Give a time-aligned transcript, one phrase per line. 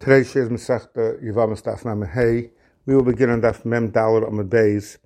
[0.00, 2.52] Today shares Masechta Yavamas Daf Mem Hey.
[2.86, 4.96] We will begin on Daf Mem Dalar Amud Beis,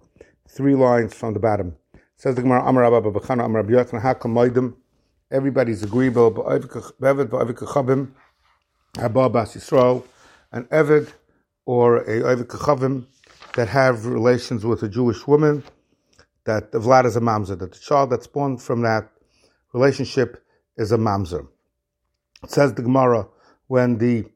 [0.48, 1.74] three lines from the bottom.
[2.17, 4.76] Says the Gemara Amar Abba Bachana Amar Rabbi Yochanan Hakam Moedim.
[5.33, 6.33] Everybody's agreeable.
[6.33, 8.12] Ba'avik Chavim
[8.96, 10.04] Abba Bas Yisrael,
[10.52, 11.12] an Eved
[11.66, 13.06] or a Avik Chavim
[13.56, 15.64] that have relations with a Jewish woman.
[16.45, 17.58] That the Vlad is a mamzer.
[17.58, 19.11] That the child that's born from that
[19.72, 20.40] relationship
[20.76, 21.48] is a mamzer.
[22.45, 23.26] It says the Gemara
[23.66, 24.26] when the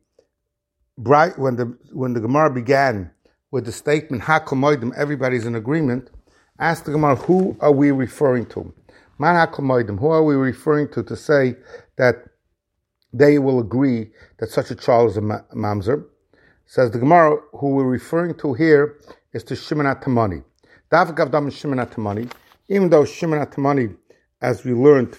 [0.98, 3.10] bright when the when the Gemara began
[3.50, 6.10] with the statement Hakomoidim, everybody's in agreement.
[6.58, 8.74] Ask the Gemara, who are we referring to?
[9.18, 11.56] Man Hakomoidim, who are we referring to to say
[11.96, 12.16] that
[13.12, 16.04] they will agree that such a child is a mamzer?
[16.66, 18.98] Says the Gemara, who we're referring to here
[19.32, 20.44] is to Shimon Atamani.
[20.90, 22.30] Davgavdam Shimon Atamani,
[22.68, 23.96] even though Shimon Atamani,
[24.42, 25.16] as we learned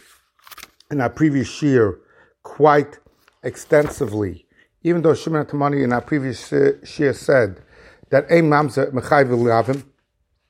[0.91, 1.99] in our previous year,
[2.43, 2.99] quite
[3.43, 4.45] extensively
[4.83, 7.61] even though Shimon Tamani in our previous shir said
[8.09, 9.83] that a mamzer mechayv lavim,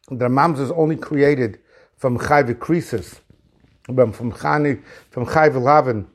[0.09, 1.59] that mamzer is only created
[1.97, 3.19] from chayv
[3.89, 6.07] but from chani from chayv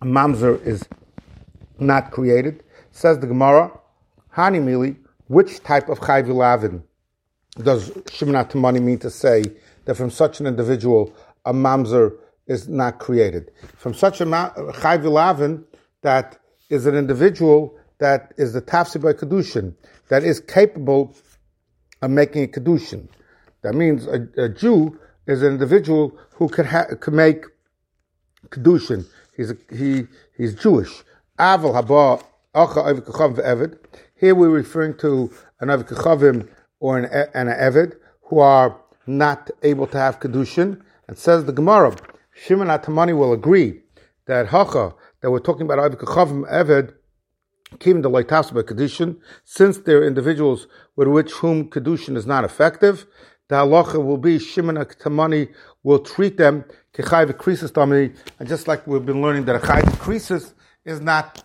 [0.00, 0.84] a mamzer is
[1.78, 2.62] not created.
[2.92, 3.70] Says the Gemara,
[4.36, 4.96] Hani Mili,
[5.28, 6.82] which type of chayv
[7.62, 9.44] does Shimon Tamani mean to say
[9.84, 12.16] that from such an individual a mamzer
[12.46, 13.50] is not created?
[13.76, 15.64] From such a chayv
[16.02, 16.38] that
[16.70, 19.74] is an individual that is the tafsi by kedushin,
[20.08, 21.14] that is capable
[22.02, 23.08] of making a kedushin.
[23.62, 27.44] That means a, a Jew is an individual who could ha- make
[28.48, 29.06] kedushin.
[29.36, 31.02] He's a, he he's Jewish.
[31.38, 32.22] Aval haba.
[34.16, 36.48] Here we're referring to an eved
[36.78, 40.80] or an, an eved who are not able to have kedushin.
[41.08, 41.96] And says the Gemara,
[42.32, 43.80] Shimon Atamani will agree
[44.26, 44.94] that hacha
[45.24, 46.92] that we're talking about Avik Chavim Eved,
[47.78, 50.66] Kim the Laitasba Kedushin, since they're individuals
[50.96, 53.06] with which whom Kedushin is not effective,
[53.48, 55.48] the halacha will be Shimon Tamani
[55.82, 59.84] will treat them Kechayv Krisis Tamani, and just like we've been learning that a Chayv
[59.96, 60.52] Krisis
[60.84, 61.42] is not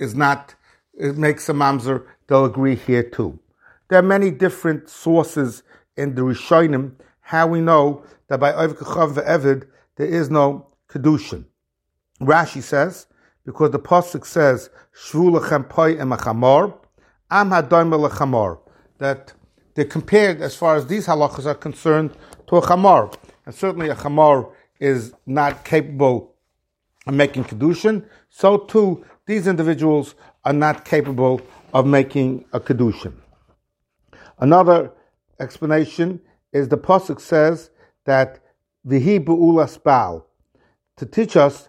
[0.00, 0.56] is not
[0.94, 3.38] it makes a mamzer, they'll agree here too.
[3.90, 5.62] There are many different sources
[5.96, 11.44] in the Rishonim how we know that by Avik Chav Eved there is no Kedushin.
[12.26, 13.06] Rashi says,
[13.44, 16.74] because the Pasuk says, Shvu lechem poi emachamor,
[17.30, 18.58] am hadoim lechamor,
[18.98, 19.32] that
[19.74, 22.12] they're compared as far as these halachas are concerned
[22.46, 23.14] to a chamor.
[23.46, 26.34] And certainly a chamor is not capable
[27.06, 28.04] of making kedushin.
[28.28, 31.40] So too, these individuals are not capable
[31.72, 33.14] of making a kedushin.
[34.38, 34.92] Another
[35.40, 36.20] explanation
[36.52, 37.70] is the pasuk says
[38.04, 38.40] that
[38.86, 40.26] vihi bu'ulas baal
[40.96, 41.68] to teach us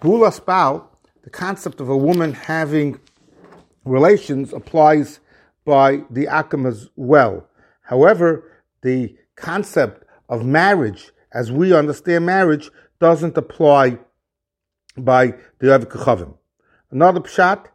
[0.00, 0.88] Bula Spal,
[1.24, 3.00] the concept of a woman having
[3.84, 5.18] relations applies
[5.64, 7.48] by the Akam as well.
[7.82, 12.70] However, the concept of marriage, as we understand marriage,
[13.00, 13.98] doesn't apply
[14.96, 16.34] by the Avik
[16.92, 17.66] Another pshat,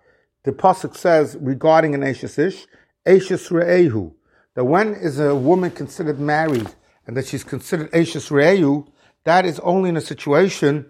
[0.44, 2.67] the pasuk says regarding an Ashes Ish,
[3.05, 4.13] Ashes Re'ehu,
[4.55, 6.69] that when is a woman considered married
[7.05, 8.88] and that she's considered Ashes Re'ehu,
[9.25, 10.85] that is only in a situation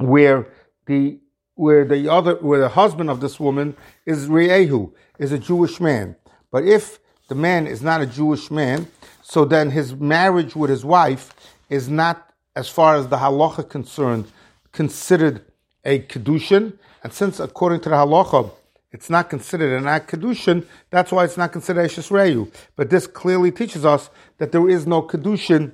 [0.00, 0.48] where
[0.86, 1.18] the
[1.54, 6.16] where the other where the husband of this woman is Re'ehu, is a Jewish man.
[6.50, 8.88] But if the man is not a Jewish man,
[9.22, 11.32] so then his marriage with his wife
[11.68, 14.26] is not, as far as the halacha concerned,
[14.72, 15.44] considered
[15.84, 16.76] a kedushin.
[17.04, 18.50] And since according to the halacha,
[18.92, 22.52] it's not considered an kedushin, that's why it's not considered Ashes Re'ehu.
[22.74, 25.72] But this clearly teaches us that there is no kedushin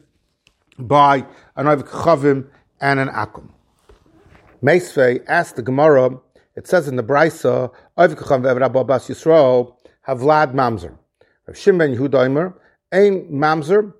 [0.79, 1.25] by
[1.57, 2.49] an Avik Chavim
[2.81, 3.49] and an Akum.
[4.62, 6.19] Meisvei asked the Gemara,
[6.55, 9.75] it says in the Brisa, Oivkacham ve'evrabba bas Yisrael,
[10.09, 10.97] Havlad mamzer.
[11.47, 12.55] Rav Shimon Yehudaimer,
[12.93, 13.93] ein mamzer,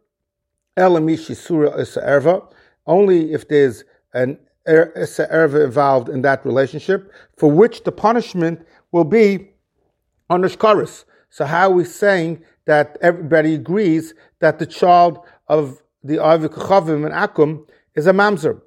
[0.77, 2.51] elamishi surah isa erva,
[2.87, 3.85] only if there's
[4.15, 9.51] an er, isa erva involved in that relationship, for which the punishment will be
[10.31, 11.05] on onushkaris.
[11.29, 17.05] So how are we saying that everybody agrees that the child of the Avik Chavim
[17.05, 18.61] and Akum is a mamzer?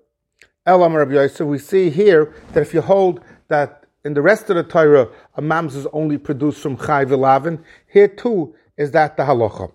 [0.69, 4.55] Elam Rabbi Yosef, we see here that if you hold that in the rest of
[4.55, 9.23] the Torah, a mamzer is only produced from Chai Vilavin, here too is that the
[9.23, 9.71] halacha.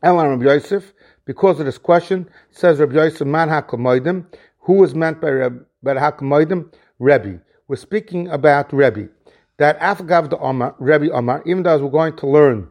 [0.00, 0.92] Elam Rabbi Yosef,
[1.24, 4.26] because of this question, says Rabbi Yosef, Man HaKamoidim,
[4.60, 6.72] who is meant by, Reb, by HaKamoidim?
[7.00, 7.40] Rebbe.
[7.66, 9.08] We're speaking about Rebbe.
[9.56, 12.68] That Afgav the Omar, Rebbe Omar, even though as we're going to learn,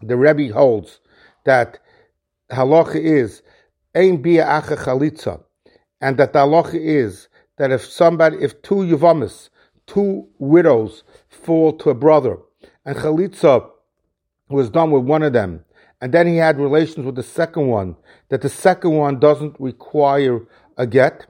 [0.00, 1.00] the Rebbe holds
[1.44, 1.80] that
[2.52, 3.42] halacha is
[3.96, 5.42] Ein Bia Acha Chalitza,
[6.00, 9.48] and that the halacha is that if somebody, if two yuvamis,
[9.86, 12.38] two widows fall to a brother,
[12.84, 13.68] and chalitza
[14.48, 15.64] was done with one of them,
[16.00, 17.96] and then he had relations with the second one,
[18.28, 20.40] that the second one doesn't require
[20.76, 21.26] a get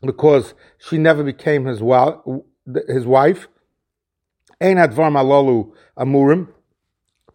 [0.00, 1.80] because she never became his,
[2.88, 3.48] his wife.
[4.60, 6.48] Ein advar malolu amurim,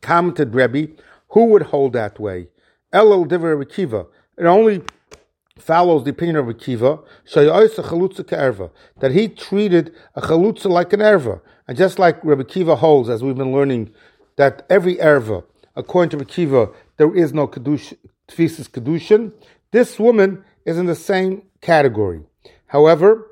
[0.02, 0.94] commented Rebbe,
[1.30, 2.48] who would hold that way?
[2.94, 4.08] Elul diver Rekiva.
[4.38, 4.82] It only
[5.60, 7.02] follows the opinion of Rekiva,
[9.00, 11.42] that he treated a chalutza like an erva.
[11.68, 13.92] And just like Rebbe Kiva holds, as we've been learning,
[14.38, 15.44] that every erva,
[15.76, 17.94] according to Rekiva, there is no kedush,
[18.28, 19.34] tfisis kedushin,
[19.72, 22.22] this woman is in the same category.
[22.68, 23.28] However,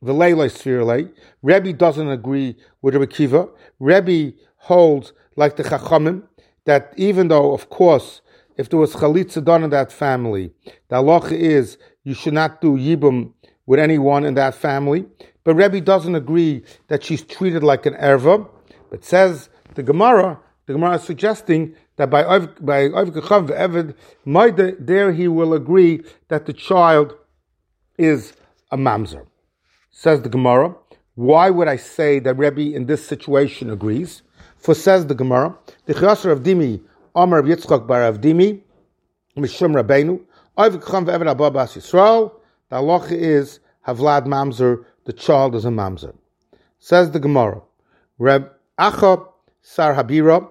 [0.00, 1.12] the Leilai Sfirle,
[1.42, 3.48] Rebbe doesn't agree with Rebbe Kiva.
[3.80, 6.22] Rebbe holds, like the Chachamim,
[6.64, 8.20] that even though, of course,
[8.58, 10.52] if there was chalitza done in that family,
[10.88, 13.32] the halacha is you should not do yibum
[13.66, 15.06] with anyone in that family.
[15.44, 18.46] But Rebbe doesn't agree that she's treated like an erva.
[18.90, 23.96] But says the Gemara, the Gemara is suggesting that by by Eved
[24.80, 27.14] there he will agree that the child
[27.96, 28.34] is
[28.70, 29.24] a mamzer.
[29.90, 30.74] Says the Gemara,
[31.14, 34.22] why would I say that Rebbe in this situation agrees?
[34.56, 35.56] For says the Gemara,
[35.86, 36.80] the Chasar of Dimi,
[37.18, 38.60] Amar Yitzchak bar Avdimi,
[39.36, 40.20] Mishum Rabbeinu,
[40.56, 42.30] ve'evet abba bas Yisrael,
[42.70, 46.14] the halacha is Havlad Mamzer, the child is a Mamzer.
[46.78, 47.60] Says the Gemara,
[48.18, 49.26] Reb Acha
[49.62, 50.48] Sar Habira,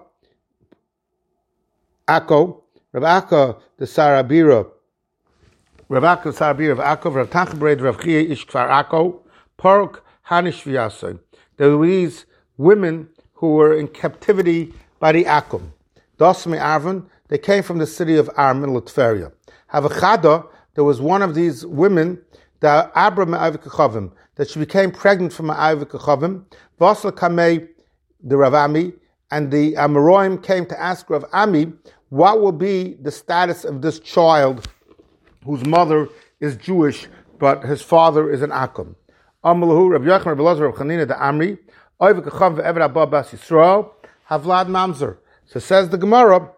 [2.06, 2.60] Akko,
[2.92, 4.70] Reb Acha the Sar Habira,
[5.88, 9.20] Reb Acha Sar Habira of Akko, Reb Tachbred Reb Chia Ish Kfar Akko,
[9.56, 11.18] Park Hanish V'yasai.
[11.56, 12.26] There were these
[12.58, 15.72] women who were in captivity by the Akum.
[16.18, 19.32] Dosmi Arvin, they came from the city of Arm in l'Teveria.
[19.72, 22.20] Havachada, there was one of these women,
[22.60, 26.44] the Abra Me'avikachavim, that she became pregnant from Me'avikachavim.
[26.80, 27.68] Vasla Kamei,
[28.22, 28.94] the Ravami,
[29.30, 31.72] and the Amaroim came to ask Rav Ami,
[32.08, 34.66] what will be the status of this child
[35.44, 36.08] whose mother
[36.40, 37.06] is Jewish,
[37.38, 38.94] but his father is an Akum?
[39.44, 41.58] Amalahu, Rav Yachim, Rav Elazar, Rav Chanina, the Amri,
[42.00, 43.90] Oivikachav ve'ever Abba Bas Yisrael,
[44.30, 45.18] Havlad Mamzer.
[45.48, 46.50] So says the Gemara,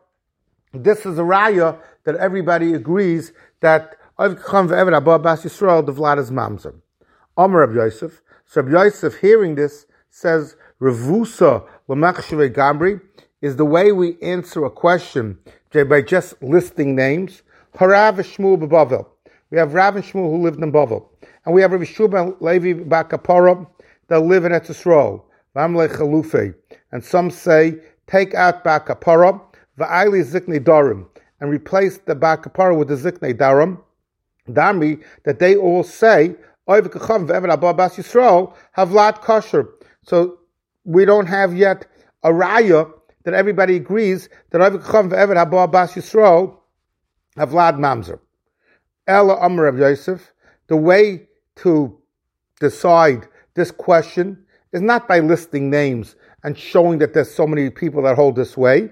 [0.72, 6.74] this is a raya that everybody agrees that Yisrael the Vlad is mamzer.
[7.36, 8.20] Omer Rabbi Yosef.
[8.46, 13.00] So Rabbi Yosef, hearing this, says revusa l'machshavei gambri
[13.40, 15.38] is the way we answer a question
[15.72, 17.42] by just listing names.
[17.76, 19.06] Harav Shmuel b'Bavel.
[19.50, 21.06] We have Rav and Shmuel who lived in Bavel,
[21.44, 23.68] and we have Rabbi Shuba Levi Bakapara
[24.08, 25.22] that live in Etzisrael.
[26.92, 29.40] And some say take out Bakapara
[29.78, 31.06] va'ayli ziknei darim,
[31.40, 33.80] and replace the bakapara with the ziknei darim,
[34.48, 36.34] dami, that they all say,
[38.76, 39.68] havlat kosher.
[40.04, 40.38] So
[40.84, 41.86] we don't have yet
[42.22, 42.92] a raya
[43.24, 46.56] that everybody agrees that Oivikachav ve'evet haba bas Yisrael
[47.36, 48.18] havlad mamzer.
[49.06, 50.32] Ella Amr of Yosef,
[50.68, 51.26] the way
[51.56, 51.98] to
[52.60, 58.02] decide this question is not by listing names and showing that there's so many people
[58.02, 58.90] that hold this way.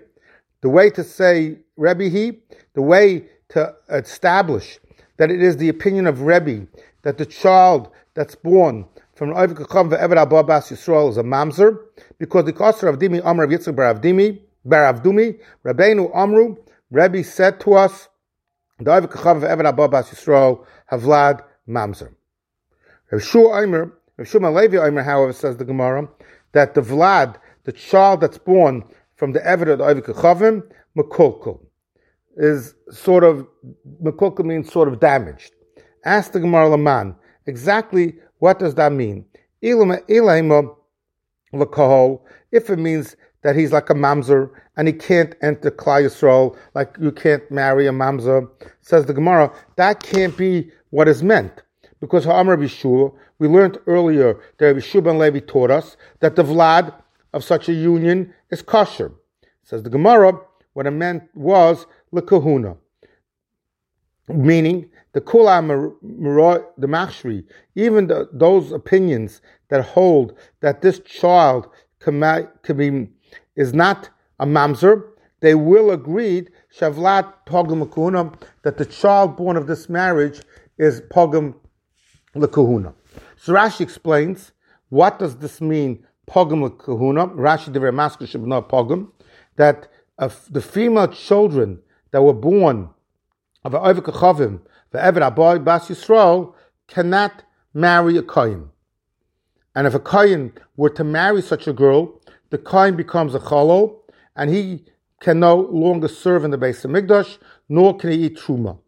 [0.60, 2.40] The way to say Rebbe he,
[2.74, 4.78] the way to establish
[5.16, 6.66] that it is the opinion of Rebbe
[7.02, 8.84] that the child that's born
[9.14, 11.78] from Oivkacham ve'eved abba bas Yisrael is a mamzer,
[12.18, 16.56] because the Kosser of Dimi Amr of Yitzchak bar Avdimi, bar Avdumi, Rabbeinu Amru,
[16.90, 18.08] Rebbe said to us,
[18.78, 22.12] the Oivkacham ve'eved abba bas Yisrael havlad mamzer.
[23.10, 26.08] Rav Shua Omer, Rav Shua Levi Omer, however, says the Gemara,
[26.52, 28.84] that the Vlad, the child that's born
[29.16, 30.62] from the evidence of Kachavim,
[30.96, 31.60] Makulkul,
[32.36, 33.46] is sort of,
[34.02, 35.52] Makulkul means sort of damaged.
[36.04, 39.24] Ask the Gemara Laman, exactly what does that mean?
[39.60, 39.74] If
[42.70, 47.10] it means that he's like a mamzer and he can't enter Klal Yisrael, like you
[47.12, 48.48] can't marry a mamzer,
[48.80, 51.62] says the Gemara, that can't be what is meant.
[52.00, 56.94] Because Ha'amar Bishur, we learned earlier that Rabbi Shuban Levi taught us that the Vlad
[57.32, 59.12] of such a union is kosher.
[59.64, 60.38] Says the Gemara,
[60.72, 62.76] what it meant was lekahuna,
[64.28, 65.92] meaning the kula
[66.78, 72.20] the machshri, even the, those opinions that hold that this child can,
[72.76, 73.08] be,
[73.56, 75.02] is not a mamzer,
[75.40, 76.46] they will agree
[76.78, 80.40] shavlat lekahuna that the child born of this marriage
[80.78, 81.54] is pogam
[82.34, 82.94] lekahuna.
[83.36, 84.52] So Rashi explains
[84.88, 87.28] what does this mean pogum kahuna.
[87.28, 89.10] Rashi the masker should pogum.
[89.56, 91.80] That the female children
[92.10, 92.90] that were born
[93.64, 96.54] of a Kachavim, the Eved Aboy Bas Yisrael,
[96.86, 97.42] cannot
[97.74, 98.70] marry a Kohen.
[99.74, 102.20] And if a Kayan were to marry such a girl,
[102.50, 103.96] the Kayan becomes a Chalol,
[104.34, 104.84] and he
[105.20, 108.78] can no longer serve in the base of Migdash, nor can he eat Truma.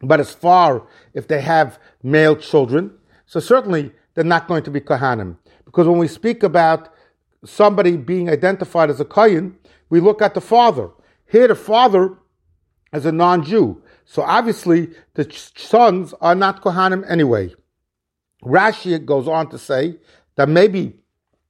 [0.00, 2.92] But as far if they have male children,
[3.26, 5.36] so certainly they're not going to be Kohanim.
[5.64, 6.92] Because when we speak about
[7.44, 9.56] somebody being identified as a Kayan,
[9.88, 10.90] we look at the father.
[11.30, 12.16] Here, the father
[12.92, 13.82] is a non Jew.
[14.04, 17.54] So obviously, the sons are not Kohanim anyway.
[18.44, 19.98] Rashi goes on to say
[20.36, 20.94] that maybe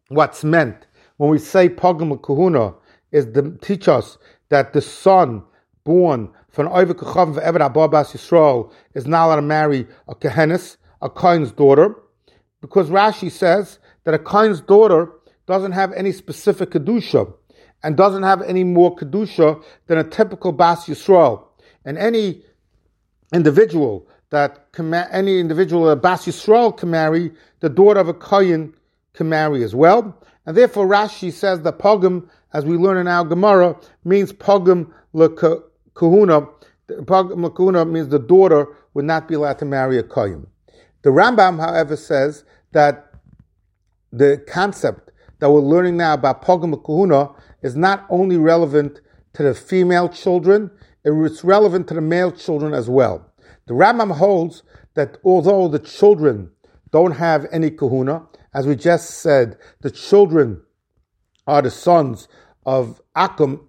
[0.08, 2.74] what's meant when we say Pogam Kahuna
[3.12, 5.44] is to teach us that the son
[5.84, 11.08] born from Oivik Chav Eved Ababas Yisrael is not allowed to marry a Kehenis, a
[11.08, 11.94] Kain's daughter,
[12.60, 15.10] because Rashi says that a Kain's daughter
[15.46, 17.32] doesn't have any specific Kedusha
[17.82, 21.44] and doesn't have any more Kedusha than a typical Bas Yisrael.
[21.84, 22.42] And any
[23.32, 28.14] individual that can ma- any individual that Bas Yisrael can marry, the daughter of a
[28.14, 28.72] Kayin
[29.14, 30.16] can marry as well.
[30.46, 34.92] And therefore Rashi says that Pogum, as we learn in our Gemara, means Pogum
[36.00, 36.48] lekahuna.
[36.88, 40.46] Pogum lekahuna means the daughter would not be allowed to marry a Kayin.
[41.02, 43.12] The Rambam, however, says that
[44.12, 49.00] the concept that we're learning now about Pogum lekahuna is not only relevant
[49.34, 50.70] to the female children,
[51.04, 53.26] it's relevant to the male children as well.
[53.66, 54.62] The Rambam holds
[54.94, 56.50] that although the children
[56.90, 60.60] don't have any kahuna, as we just said, the children
[61.46, 62.26] are the sons
[62.66, 63.60] of Akum,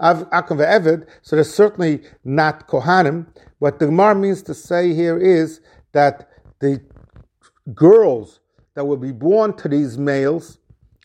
[0.00, 3.26] Akum ve'eved, so they're certainly not Kohanim.
[3.58, 5.60] What the Gemara means to say here is
[5.92, 6.28] that
[6.60, 6.80] the
[7.74, 8.40] girls
[8.74, 10.58] that will be born to these males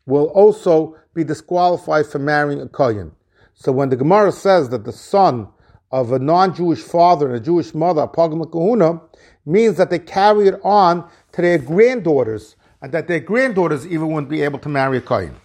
[0.06, 3.12] will also be disqualified from marrying a Kohen.
[3.54, 5.48] So when the Gemara says that the son
[5.92, 9.02] of a non-Jewish father and a Jewish mother, Pagam Kahuna,
[9.46, 14.30] means that they carry it on to their granddaughters, and that their granddaughters even wouldn't
[14.30, 15.36] be able to marry a Kohen.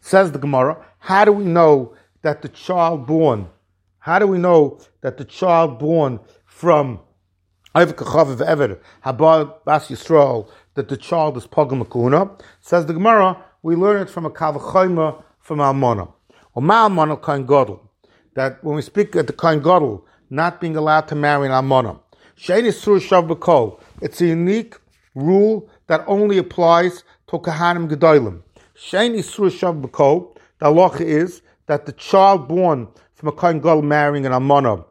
[0.00, 3.48] Says the Gemara, how do we know that the child born,
[3.98, 7.00] how do we know that the child born from
[7.74, 7.96] that
[10.88, 12.30] the child is Kahuna?
[12.60, 16.12] Says the Gemara, we learn it from a Kavachayma from Almana.
[16.54, 17.80] Or Ma'almana Kain Godel
[18.34, 22.00] that when we speak at the Kohen Gadol, not being allowed to marry an Almana,
[24.02, 24.76] it's a unique
[25.14, 28.42] rule that only applies to Kahanim Gedolim.
[30.58, 34.84] The halacha is that the child born from a Kohen Gadol marrying an Almana,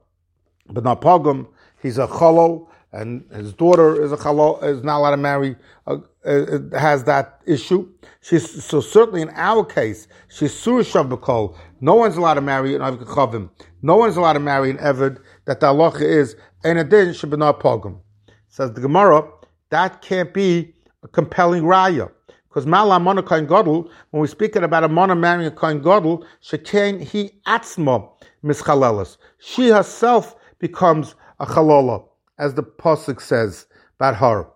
[0.69, 1.45] but not Pogum,
[1.81, 5.57] he's a Cholol, and his daughter is a Cholol, is not allowed to marry,
[5.87, 7.85] uh, uh, has that issue.
[8.21, 12.81] She's, so certainly in our case, she's Surah B'kol, no one's allowed to marry an
[12.81, 13.49] Avik Chavim.
[13.81, 17.59] No one's allowed to marry an Eved that the halacha is and a din not
[17.59, 17.99] pogum.
[18.47, 19.29] Says the Gemara,
[19.69, 22.09] that can't be a compelling raya.
[22.49, 26.25] Because Mala Mona Kain Godel, when we speak about a Mona marrying a Kain Godel,
[26.43, 28.09] Shekain he atzma
[28.43, 29.17] mischalelas.
[29.37, 32.03] She herself becomes a chalola,
[32.39, 33.67] as the Pasuk says
[33.99, 34.47] about her.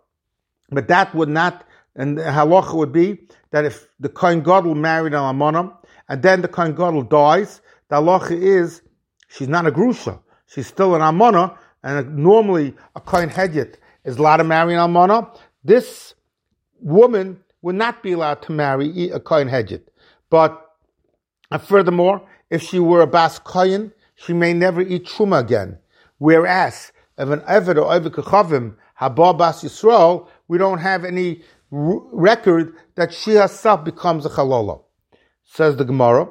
[0.71, 5.13] But that would not, and the halacha would be that if the Kain Godel married
[5.13, 5.71] an Amona,
[6.09, 8.81] and then the Kohen Gadol dies, the halacha is
[9.29, 10.19] she's not a grusha.
[10.47, 15.35] She's still an almana, and normally a Kohen Hedyet is allowed to marry an almana.
[15.63, 16.15] This
[16.79, 19.81] woman would not be allowed to marry a uh, Kohen Hedyet.
[20.29, 20.59] But
[21.49, 25.79] and furthermore, if she were a Bas Kohen, she may never eat Truma again.
[26.19, 31.41] Whereas, if an Eved or Eved Kechavim, Habah Bas Yisrael, we don't have any
[31.71, 34.81] record that she herself becomes a Chalolah
[35.43, 36.27] says the Gemara.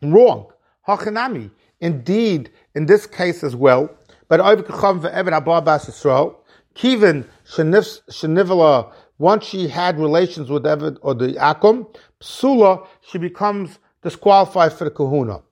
[0.00, 0.46] Wrong.
[0.88, 1.50] Hachanami.
[1.80, 3.90] Indeed, in this case as well,
[4.28, 6.36] but Eved Kechavim for Eved Haba Bas Yisrael,
[6.74, 11.86] Kivin Shenivala, once she had relations with Evid or the Akum,
[12.20, 15.42] Psula, she becomes disqualified for the kahuna.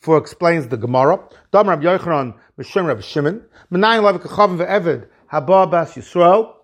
[0.00, 1.20] For explains the Gemara.
[1.52, 6.54] Dam Rab Yochanan, Mishim Rab Shimon, Menayin Lev Kachavim ve'Evid, Haba Bas Yisrael,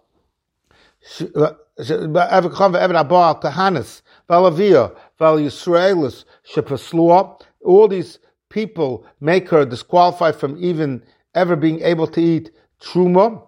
[1.37, 6.25] uh, Evid Kachavim ve'Evid Haba Kahanis, Valavia, Val Yisraelis.
[7.65, 8.19] All these
[8.49, 11.01] people make her disqualified from even
[11.33, 13.47] ever being able to eat truma.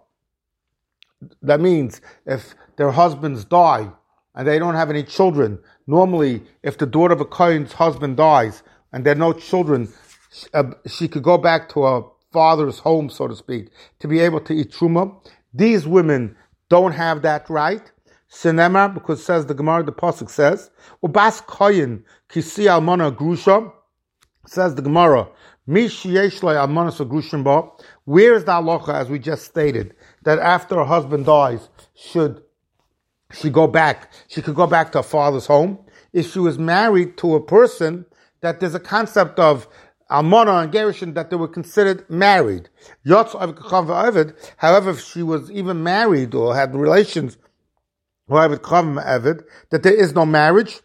[1.42, 3.90] That means if their husbands die
[4.34, 8.62] and they don't have any children, normally if the daughter of a Kohen's husband dies
[8.92, 9.92] and there are no children,
[10.54, 13.68] uh, she could go back to her father's home, so to speak,
[13.98, 15.14] to be able to eat truma.
[15.52, 16.36] These women
[16.70, 17.92] don't have that right.
[18.30, 20.70] Sinema, because says the Gemara, the Pasuk says,
[21.02, 23.72] Ubas Koyin, Kisi Almana Grusha,
[24.46, 25.28] says the Gemara,
[25.64, 25.94] where
[28.34, 32.42] is the halacha, as we just stated, that after a husband dies, should
[33.32, 35.78] she go back, she could go back to her father's home.
[36.12, 38.06] If she was married to a person
[38.40, 39.68] that there's a concept of
[40.10, 42.70] Almona and Gerushin that they were considered married.
[43.06, 47.36] However, if she was even married or had relations
[48.26, 50.80] with Evid, that there is no marriage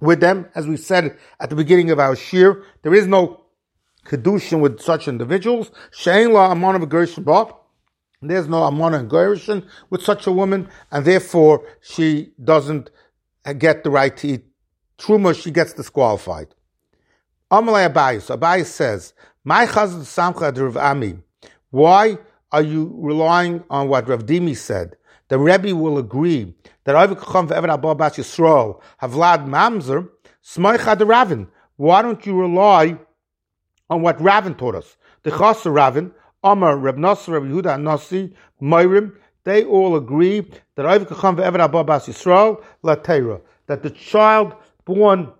[0.00, 3.44] with them, as we said at the beginning of our shir, there is no
[4.06, 5.72] kedushin with such individuals.
[5.90, 7.24] Shein la amon of gerushin
[8.22, 12.90] There's no amon and gerushin with such a woman, and therefore she doesn't
[13.58, 14.44] get the right to eat
[14.98, 15.34] truma.
[15.40, 16.54] She gets disqualified.
[17.50, 18.34] Amalei Abayis.
[18.34, 19.12] Abayis says,
[19.44, 21.18] "My chazal samcha Rav Ami.
[21.70, 22.18] Why
[22.50, 24.96] are you relying on what Rav Dimi said?
[25.28, 26.54] The Rebbe will agree
[26.84, 30.08] that Oivik Chacham ve'ever Abba Bas Yisrael Havlad Mamzer
[30.42, 31.48] Smoicha Ravin.
[31.76, 32.98] Why don't you rely
[33.90, 34.96] on what Ravin taught us?
[35.24, 36.12] The Chasser Ravin,
[36.44, 40.40] Amar, Reb Nasser, Reb Yehuda, Nasi, Moirim, they all agree
[40.74, 42.94] that Oivik Chacham ve'ever Abba Bas Yisrael La
[43.66, 45.32] that the child born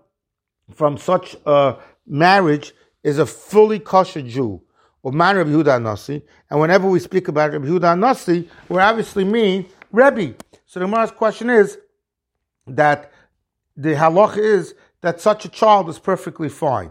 [0.73, 4.61] from such a marriage is a fully kosher Jew,
[5.03, 6.23] or man Rabbi Yehuda Nasi.
[6.49, 10.35] And whenever we speak about Rabbi Yehuda Nasi, we obviously mean Rebbe.
[10.65, 11.77] So the Gemara's question is
[12.67, 13.11] that
[13.77, 16.89] the halach is that such a child is perfectly fine.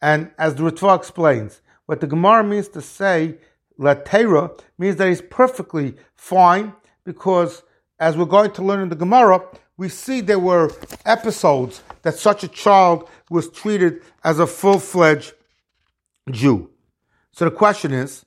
[0.00, 1.60] And as the Ritva explains,
[1.92, 3.36] what the Gemara means to say,
[3.78, 6.72] Latera, means that he's perfectly fine
[7.04, 7.62] because,
[7.98, 9.42] as we're going to learn in the Gemara,
[9.76, 10.70] we see there were
[11.04, 15.34] episodes that such a child was treated as a full fledged
[16.30, 16.70] Jew.
[17.30, 18.24] So the question is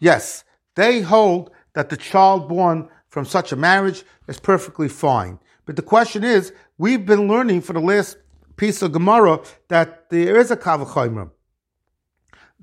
[0.00, 0.42] yes,
[0.74, 5.38] they hold that the child born from such a marriage is perfectly fine.
[5.66, 8.16] But the question is, we've been learning for the last
[8.56, 11.30] piece of Gemara that there is a Kavachomer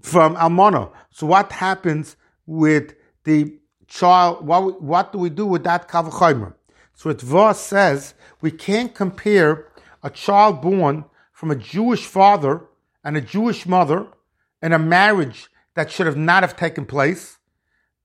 [0.02, 0.92] from Almana.
[1.12, 2.16] So what happens
[2.46, 4.46] with the child?
[4.46, 6.54] What, what do we do with that Kavachomer?
[6.94, 9.68] So it Voss says we can't compare
[10.04, 12.62] a child born from a Jewish father
[13.04, 14.08] and a Jewish mother
[14.62, 17.38] in a marriage that should have not have taken place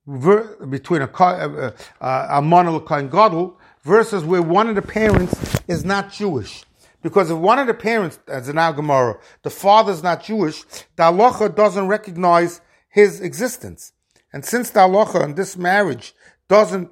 [0.07, 6.13] between a, a, a, a and Gadol versus where one of the parents is not
[6.13, 6.65] Jewish.
[7.03, 10.63] Because if one of the parents, as in Al Gemara, the father is not Jewish,
[10.97, 13.93] the halacha doesn't recognize his existence.
[14.33, 16.15] And since the halacha in this marriage
[16.49, 16.91] doesn't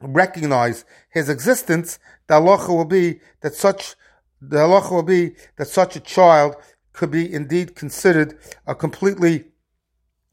[0.00, 3.94] recognize his existence, the halacha will be that such
[4.40, 6.56] the halacha will be that such a child
[6.92, 9.44] could be indeed considered a completely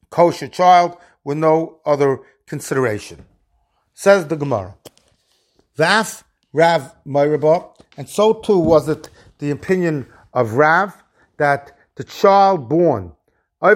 [0.09, 3.25] kosher child with no other consideration.
[3.93, 4.75] Says the Gemara.
[5.77, 6.23] Vaf
[6.53, 11.03] Rav Meirabah, and so too was it the opinion of Rav
[11.37, 13.11] that the child born,
[13.61, 13.75] he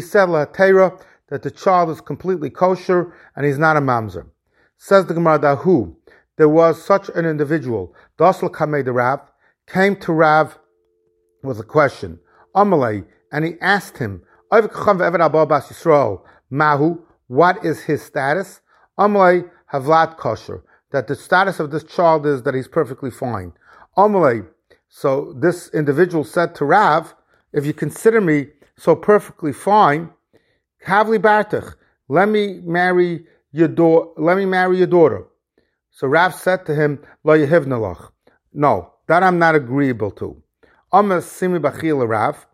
[0.00, 4.26] said that the child is completely kosher and he's not a mamzer.
[4.78, 5.94] Says the Gemara Dahu,
[6.38, 9.20] there was such an individual, Dasl Kamei the Rav,
[9.66, 10.58] came to Rav
[11.42, 12.18] with a question,
[12.56, 14.22] Amalei, and he asked him,
[16.50, 18.60] Mahu, what is his status?
[18.98, 23.52] Amalei Havlat kosher, that the status of this child is that he's perfectly fine.
[23.96, 24.46] Amalei,
[24.88, 27.14] so this individual said to Rav,
[27.52, 30.10] if you consider me so perfectly fine,
[30.86, 31.74] Kavli Bartach,
[32.08, 35.24] let me marry your daughter, let me marry your daughter.
[35.90, 38.10] So Rav said to him, Lo yehivnalach.
[38.52, 40.42] No, that I'm not agreeable to.
[40.92, 42.46] Amas simi bachil Rav.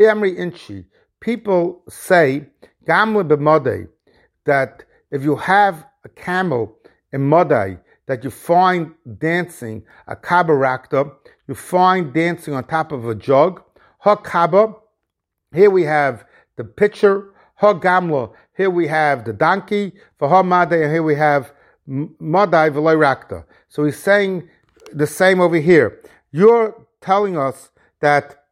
[0.00, 0.84] Emri inchi.
[1.20, 2.46] People say,
[2.86, 3.88] Gamle b'modei,
[4.44, 6.76] that if you have a camel
[7.12, 11.10] in Modai, that you find dancing, a kabarakta,
[11.48, 13.62] you find dancing on top of a jug.
[13.98, 14.74] Ha kaba,
[15.54, 16.24] here we have
[16.56, 17.30] the pitcher.
[17.56, 19.92] Ha gamla, here we have the donkey.
[20.18, 21.52] For ha madai, here we have
[21.86, 23.44] Madai Rakta.
[23.68, 24.48] So he's saying
[24.92, 26.00] the same over here.
[26.30, 28.44] You're telling us that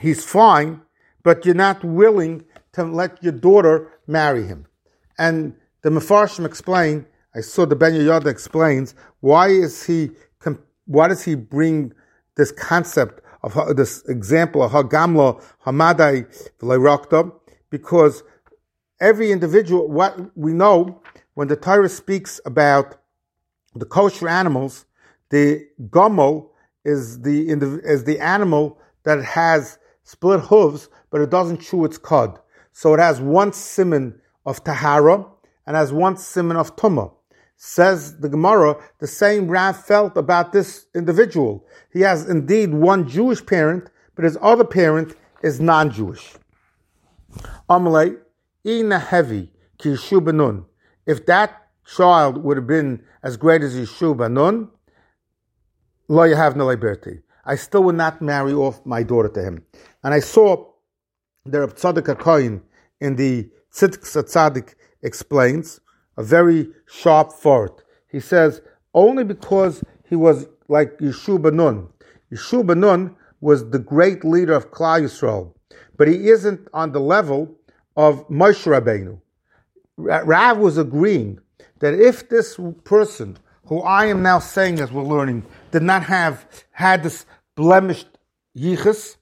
[0.00, 0.80] he's fine,
[1.22, 4.66] but you're not willing to let your daughter marry him.
[5.18, 10.10] And the Mefarshim explain, I saw the Ben Yoda explains, why is he,
[10.86, 11.92] why does he bring
[12.36, 16.26] this concept of this example of Hagamla Hamadai
[16.60, 17.32] Rakta?
[17.70, 18.22] Because
[19.00, 21.02] every individual, what we know
[21.34, 22.96] when the Torah speaks about
[23.74, 24.86] the kosher animals,
[25.30, 26.50] the gomo
[26.84, 27.50] is the,
[27.82, 32.38] is the animal that has split hooves, but it doesn't chew its cud.
[32.72, 35.26] So it has one simon of tahara
[35.66, 37.12] and has one simon of tumah.
[37.66, 41.64] Says the Gemara, the same Rav felt about this individual.
[41.90, 46.34] He has indeed one Jewish parent, but his other parent is non-Jewish.
[47.70, 48.18] Amalei,
[48.66, 50.66] ina heavy, benun
[51.06, 54.68] if that child would have been as great as Yeshua Nun,
[56.08, 57.22] lo have no liberty.
[57.46, 59.64] I still would not marry off my daughter to him.
[60.02, 60.66] And I saw
[61.46, 62.62] the Tzaddik Kohen
[63.00, 65.80] in the Tzidk Tzaddik explains
[66.16, 67.82] a very sharp thought.
[68.10, 68.60] He says,
[68.94, 71.88] only because he was like Yeshua Nun.
[72.32, 75.52] Yeshua Nun was the great leader of Klal Yisrael,
[75.96, 77.54] but he isn't on the level
[77.96, 79.20] of Moshe Rabbeinu.
[79.96, 81.38] Rav was agreeing
[81.80, 86.46] that if this person, who I am now saying as we're learning, did not have
[86.70, 88.08] had this blemished
[88.56, 89.16] yichus,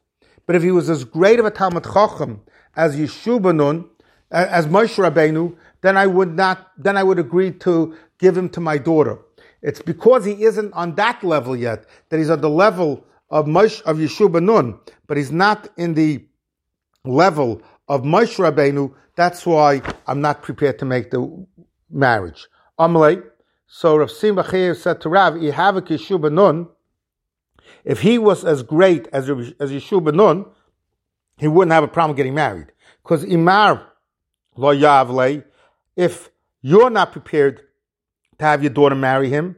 [0.46, 2.42] but if he was as great of a Talmud Chacham
[2.76, 3.88] as Yeshua Nun,
[4.30, 8.60] as Moshe Rabbeinu, then I would not, then I would agree to give him to
[8.60, 9.18] my daughter.
[9.62, 13.82] It's because he isn't on that level yet that he's on the level of Moshe
[13.82, 16.24] of Yeshua Nun, but he's not in the
[17.04, 18.92] level of Moshe Rabbeinu.
[19.16, 21.46] That's why I'm not prepared to make the
[21.90, 22.48] marriage.
[22.78, 23.22] Amalei.
[23.66, 26.68] So Rav Simba said to Rav, "Ihavik Yeshua Nun."
[27.84, 30.44] If he was as great as as Yeshua Nun,
[31.38, 32.72] he wouldn't have a problem getting married.
[33.02, 33.82] Because Imar
[34.56, 35.44] lo Yavle,
[35.96, 37.62] if you're not prepared
[38.38, 39.56] to have your daughter marry him,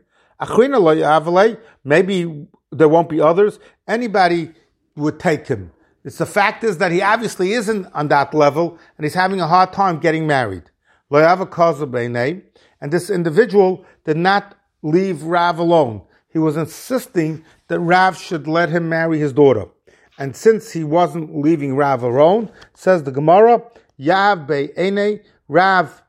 [1.85, 3.59] maybe there won't be others.
[3.87, 4.53] Anybody
[4.97, 5.73] would take him.
[6.05, 9.47] It's the fact is that he obviously isn't on that level and he's having a
[9.47, 10.65] hard time getting married.
[11.11, 16.03] And this individual did not leave Rav alone.
[16.29, 19.67] He was insisting that Rav should let him marry his daughter.
[20.19, 23.63] And since he wasn't leaving Rav alone, says the Gemara,
[23.99, 26.03] Yav Ene, Rav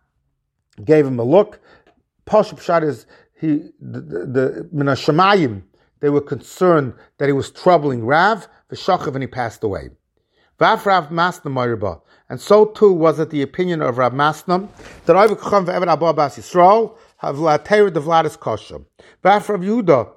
[0.84, 1.60] gave him a look.
[2.26, 3.06] Pashup Pshat is
[3.40, 5.62] he the the
[6.02, 9.90] they were concerned that he was troubling Rav, the Vishachav, and he passed away.
[10.60, 12.02] Vav Rav Masna Mariba.
[12.30, 14.68] And so too was it the opinion of Rav Masna
[15.06, 18.80] that I come for Abba Bas Yisrael have la the Vladis Kosher.
[19.24, 20.12] Vav Rav Yehuda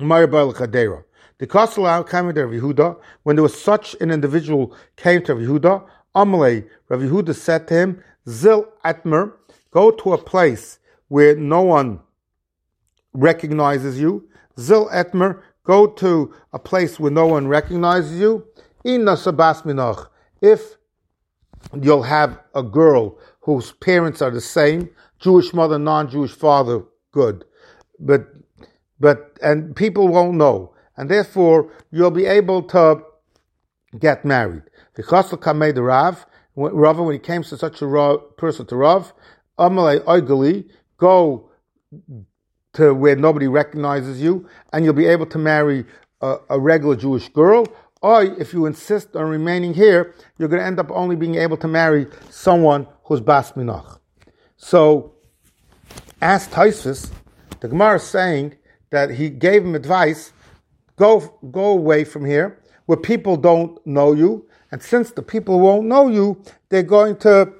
[0.00, 1.04] Mariba Chadera.
[1.38, 5.42] The Kosel came to Rav Yehuda when there was such an individual came to Rav
[5.42, 5.86] Yehuda.
[6.14, 9.32] Amalei Rav Yehuda said to him, Zil Atmer,
[9.70, 10.78] go to a place
[11.08, 12.00] where no one
[13.12, 14.28] recognizes you.
[14.58, 18.46] Zil Etmer, go to a place where no one recognizes you.
[18.84, 20.08] Inna Sabas Minoch,
[20.40, 20.76] if
[21.80, 27.44] you'll have a girl whose parents are the same, Jewish mother, non-Jewish father, good.
[27.98, 28.28] But,
[29.00, 30.74] but, and people won't know.
[30.96, 33.02] And therefore, you'll be able to
[33.98, 34.62] get married.
[34.94, 36.26] The Chasl Kamei the Rav,
[36.56, 39.12] Rav, when he came to such a person to Rav,
[39.58, 41.50] Amalei Oigali, go
[42.74, 45.84] to where nobody recognizes you, and you'll be able to marry
[46.20, 47.66] a, a regular Jewish girl.
[48.00, 51.56] Or if you insist on remaining here, you're going to end up only being able
[51.56, 53.98] to marry someone who's bas minach.
[54.56, 55.14] So,
[56.22, 57.10] as Taisus,
[57.60, 58.56] the Gemara is saying
[58.90, 60.32] that he gave him advice:
[60.96, 65.86] go go away from here, where people don't know you, and since the people won't
[65.86, 67.52] know you, they're going to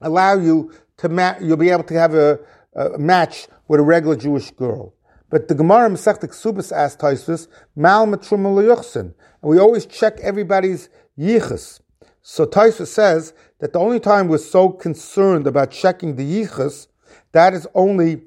[0.00, 2.38] allow you to ma- you'll be able to have a,
[2.74, 4.94] a match with a regular Jewish girl.
[5.30, 11.80] But the Gemara Masech Subas asked Taisus, Mal and we always check everybody's yichus.
[12.22, 16.88] So Taisus says that the only time we're so concerned about checking the yichus,
[17.32, 18.22] that is only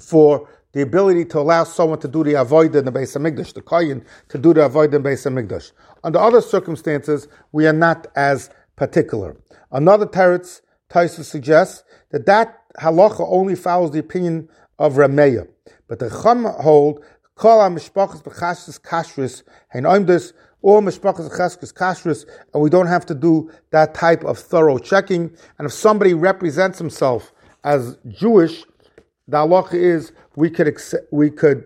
[0.00, 3.54] for the ability to allow someone to do the avoid in the base of Migdash,
[3.54, 5.70] the Kayin to do the avoid in of Migdash.
[6.02, 9.36] Under other circumstances, we are not as particular.
[9.70, 10.60] Another teretz,
[10.94, 15.48] Taisus suggests that that halacha only follows the opinion of Rameya.
[15.88, 17.04] But the Chum hold,
[17.34, 23.14] Kol ha-mishpachas b'chashis kashrus, hein oimdus, or mishpachas b'chashis kashrus, and we don't have to
[23.14, 25.36] do that type of thorough checking.
[25.58, 27.32] And if somebody represents himself
[27.64, 28.64] as Jewish,
[29.26, 31.64] the halacha is we could accept, we could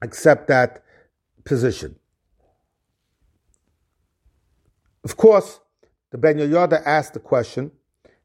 [0.00, 0.82] accept that
[1.44, 1.96] position.
[5.04, 5.60] Of course,
[6.12, 7.72] the Ben Yoyada asked the question.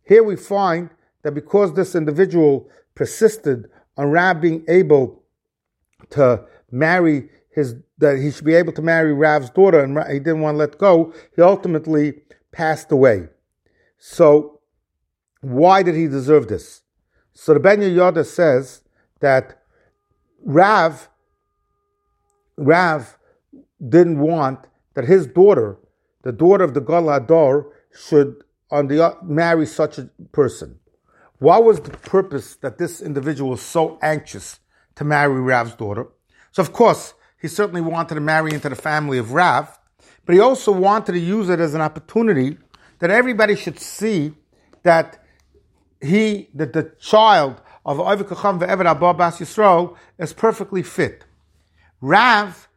[0.04, 0.89] Here we find
[1.24, 5.24] that because this individual persisted on Rab being able
[6.12, 10.42] to marry his, that he should be able to marry Rav's daughter and he didn't
[10.42, 13.28] want to let go, he ultimately passed away.
[13.98, 14.60] So,
[15.42, 16.82] why did he deserve this?
[17.34, 18.82] So the Ben Yoda says
[19.20, 19.62] that
[20.44, 21.10] Rav,
[22.58, 23.18] Rav
[23.88, 25.78] didn't want that his daughter,
[26.22, 30.80] the daughter of the Galador, should on the, uh, marry such a person.
[31.38, 34.60] What was the purpose that this individual was so anxious
[34.96, 36.08] to marry Rav's daughter?
[36.52, 39.78] So, of course, he certainly wanted to marry into the family of Rav,
[40.26, 42.58] but he also wanted to use it as an opportunity
[42.98, 44.34] that everybody should see
[44.82, 45.24] that
[46.02, 51.26] he, that the child of Oivikacham ve'eved Abba Bas Yisrael is perfectly fit.
[52.02, 52.68] Rav,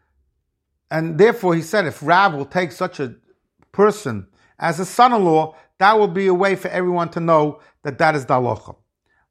[0.91, 3.15] and therefore he said if Rav will take such a
[3.73, 4.27] person
[4.59, 8.25] as a son-in-law, that will be a way for everyone to know that that is
[8.27, 8.77] Dalocha.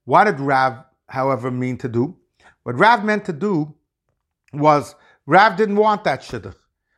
[0.06, 2.16] What did Rav, however, mean to do?
[2.64, 3.74] What Rav meant to do
[4.54, 6.56] was Rav didn't want that shidduch.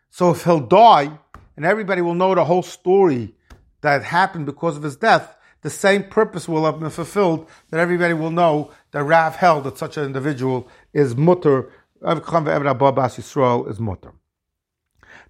[0.10, 1.18] So if he'll die,
[1.56, 3.34] and everybody will know the whole story
[3.82, 8.14] that happened because of his death, the same purpose will have been fulfilled that everybody
[8.14, 14.14] will know that Rav held that such an individual is mutter, Yisrael is mutter.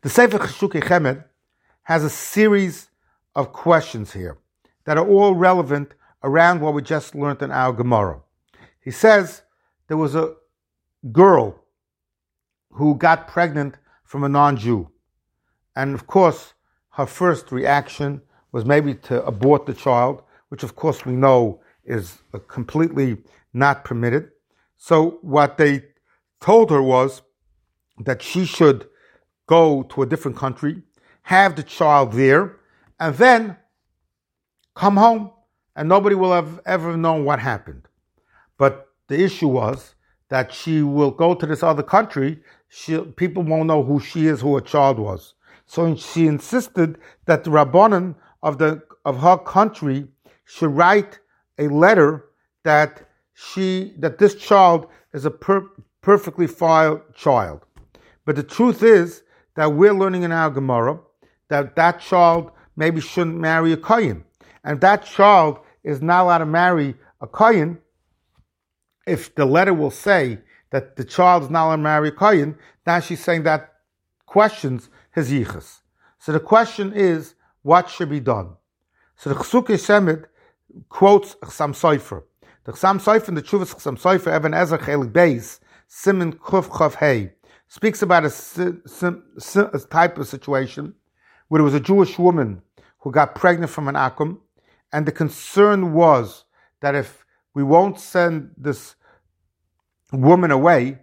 [0.01, 1.23] The Sefer Cheshukei Chemed
[1.83, 2.86] has a series
[3.37, 4.39] of questions here
[4.85, 8.19] that are all relevant around what we just learned in our Gemara.
[8.81, 9.43] He says
[9.87, 10.33] there was a
[11.11, 11.63] girl
[12.71, 14.89] who got pregnant from a non Jew.
[15.75, 16.55] And of course,
[16.91, 18.21] her first reaction
[18.51, 23.17] was maybe to abort the child, which of course we know is completely
[23.53, 24.31] not permitted.
[24.77, 25.83] So what they
[26.39, 27.21] told her was
[27.99, 28.87] that she should
[29.45, 30.81] go to a different country,
[31.21, 32.56] have the child there,
[32.99, 33.57] and then
[34.75, 35.31] come home,
[35.75, 37.87] and nobody will have ever known what happened.
[38.57, 39.95] But the issue was
[40.29, 44.41] that she will go to this other country, she, people won't know who she is,
[44.41, 45.33] who her child was.
[45.65, 50.07] So she insisted that the Rabbanan of the of her country
[50.45, 51.19] should write
[51.57, 52.25] a letter
[52.63, 55.67] that she that this child is a per,
[56.01, 57.61] perfectly fine child.
[58.25, 59.23] But the truth is
[59.55, 60.99] that we're learning in our Gemara
[61.49, 64.23] that that child maybe shouldn't marry a kohen,
[64.63, 67.79] and that child is not allowed to marry a kohen.
[69.05, 70.39] If the letter will say
[70.71, 73.73] that the child is not allowed to marry a kohen, now she's saying that
[74.25, 75.79] questions his yichus.
[76.19, 78.55] So the question is, what should be done?
[79.15, 80.25] So the Cheshukei Chemed
[80.89, 82.23] quotes Chassam Sofer.
[82.65, 86.95] The Chassam Sofer in the Chuvas Chassam Sofer, Evan Ezer Chelik Beis, Simon Kuf Chav
[86.95, 87.31] Hey,
[87.67, 90.93] speaks about a, a, type of situation
[91.47, 92.61] where there was a Jewish woman
[93.07, 94.37] who got pregnant from an akum,
[94.91, 96.43] and the concern was
[96.81, 98.95] that if we won't send this
[100.11, 100.99] woman away,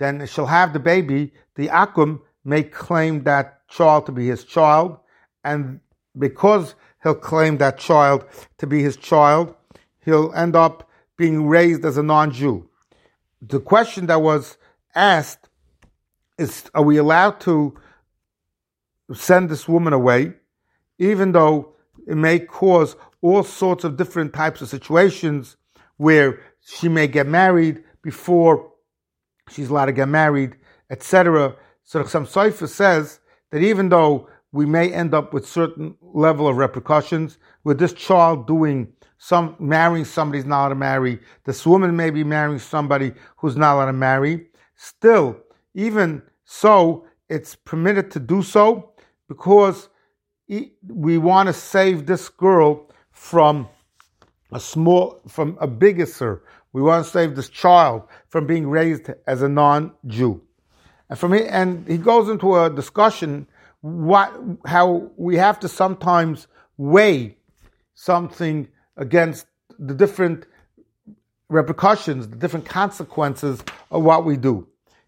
[0.00, 1.32] then she'll have the baby.
[1.54, 4.98] The akum may claim that child to be his child,
[5.44, 5.78] and
[6.18, 8.24] because he'll claim that child
[8.58, 9.54] to be his child,
[10.04, 12.68] he'll end up being raised as a non-Jew.
[13.40, 14.56] The question that was
[14.92, 15.48] asked
[16.36, 17.78] is, are we allowed to
[19.12, 20.34] send this woman away,
[20.98, 21.74] even though
[22.06, 25.56] it may cause all sorts of different types of situations
[25.96, 28.72] where she may get married before
[29.50, 30.56] she's allowed to get married,
[30.90, 31.56] etc.
[31.82, 36.56] So Chassam Sofer says that even though we may end up with certain level of
[36.56, 42.10] repercussions, with this child doing some marrying somebody's not allowed to marry, this woman may
[42.10, 44.46] be marrying somebody who's not allowed to marry.
[44.76, 45.36] Still,
[45.74, 48.92] even so, it's permitted to do so
[49.28, 49.88] because
[50.48, 53.68] we want to save this girl from
[54.52, 56.06] a small, from a bigger.
[56.06, 60.40] Sir, we want to save this child from being raised as a non-Jew.
[61.08, 63.46] And from here, and he goes into a discussion
[63.80, 64.32] what
[64.64, 66.46] how we have to sometimes
[66.78, 67.36] weigh
[67.94, 69.46] something against
[69.78, 70.46] the different
[71.48, 74.66] repercussions, the different consequences of what we do.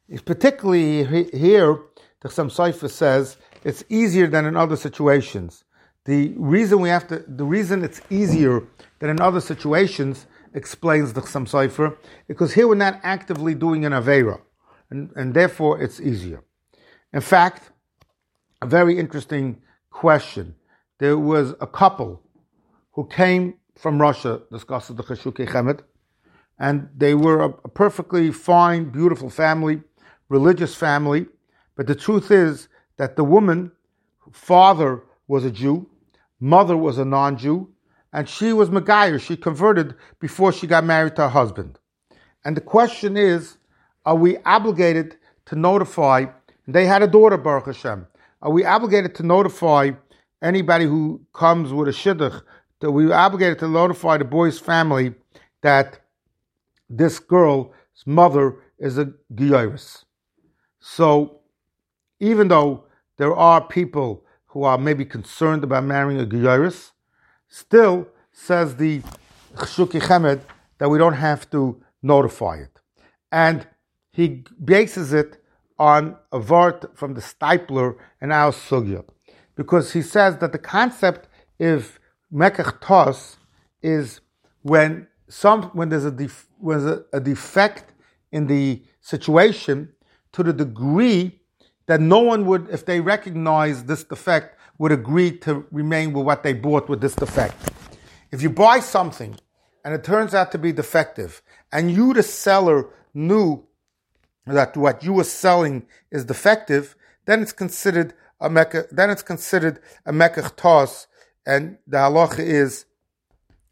[0.08, 1.80] It's particularly here,
[2.20, 5.64] the Chassam Sofer says it's easier than in other situations.
[6.04, 8.62] The reason we have to, the reason it's easier
[9.00, 11.96] than in other situations, explains the Chassam Sofer,
[12.28, 14.40] because here we're not actively doing an Avera
[14.90, 16.44] and, and therefore it's easier.
[17.12, 17.72] In fact,
[18.62, 20.54] a very interesting question.
[20.98, 22.22] There was a couple
[22.92, 25.80] who came from Russia, discusses the Cheshukei Chemed,
[26.60, 29.82] and they were a, a perfectly fine, beautiful family,
[30.28, 31.26] religious family,
[31.76, 33.72] but the truth is that the woman,
[34.32, 35.88] father was a Jew,
[36.40, 37.68] mother was a non-Jew,
[38.12, 39.20] and she was Megayer.
[39.20, 41.78] She converted before she got married to her husband.
[42.44, 43.58] And the question is,
[44.04, 46.26] are we obligated to notify?
[46.66, 48.06] They had a daughter, Baruch Hashem.
[48.42, 49.90] Are we obligated to notify
[50.42, 52.42] anybody who comes with a shidduch?
[52.80, 55.14] That we obligated to notify the boy's family
[55.62, 56.00] that
[56.88, 57.72] this girl's
[58.04, 60.04] mother is a giyaris.
[60.80, 61.40] So,
[62.20, 62.84] even though
[63.16, 66.92] there are people who are maybe concerned about marrying a giyaris,
[67.48, 69.00] still says the
[69.54, 70.40] Cheshukei Chemed
[70.78, 72.80] that we don't have to notify it.
[73.32, 73.66] And
[74.12, 75.42] he bases it
[75.78, 79.04] on a vart from the Steipler and our Sugya.
[79.56, 81.28] Because he says that the concept
[81.60, 81.98] of
[82.32, 83.36] Mekach Tos
[83.82, 84.20] is
[84.62, 87.92] when some when there's a def, when there's a, a defect
[88.32, 89.92] in the situation
[90.32, 91.40] to the degree
[91.86, 96.42] that no one would, if they recognize this defect, would agree to remain with what
[96.42, 97.54] they bought with this defect.
[98.30, 99.36] If you buy something
[99.84, 103.64] and it turns out to be defective, and you, the seller, knew
[104.46, 106.94] that what you were selling is defective,
[107.24, 111.06] then it's considered a mekach, then it's considered a mekach toss,
[111.46, 112.84] and the halacha is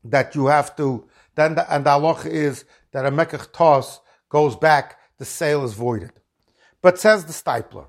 [0.05, 4.57] that you have to, then the, and the halacha is that a mekach toss goes
[4.57, 6.12] back, the sale is voided.
[6.81, 7.87] But says the Steipler,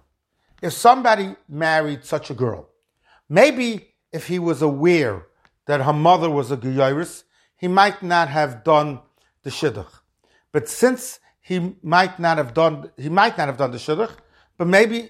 [0.62, 2.70] if somebody married such a girl,
[3.30, 5.28] maybe if he was aware
[5.66, 7.24] that her mother was a Geyiris,
[7.58, 9.00] he might not have done
[9.44, 9.92] the Shidduch.
[10.52, 14.16] But since he might not have done, he might not have done the Shidduch,
[14.58, 15.10] but maybe,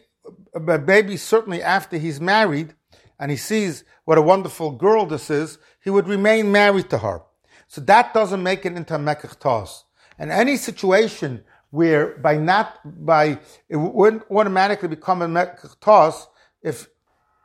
[0.53, 2.73] but maybe certainly after he's married
[3.19, 7.21] and he sees what a wonderful girl this is, he would remain married to her.
[7.67, 9.85] So that doesn't make it into a Mekach toss.
[10.17, 11.43] And any situation
[11.75, 16.27] where by not, by, it wouldn't automatically become a Mekach
[16.61, 16.87] if,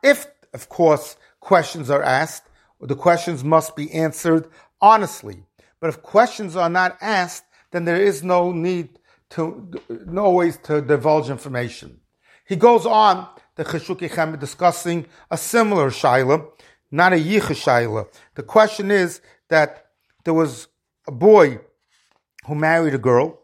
[0.04, 2.44] if, of course, questions are asked,
[2.80, 4.48] the questions must be answered
[4.80, 5.44] honestly.
[5.80, 9.70] But if questions are not asked, then there is no need to,
[10.06, 12.00] no ways to divulge information.
[12.46, 16.46] He goes on, the Cheshukei discussing a similar shaila,
[16.90, 18.06] not a yicha shaila.
[18.36, 19.86] The question is that
[20.24, 20.68] there was
[21.08, 21.60] a boy
[22.46, 23.39] who married a girl,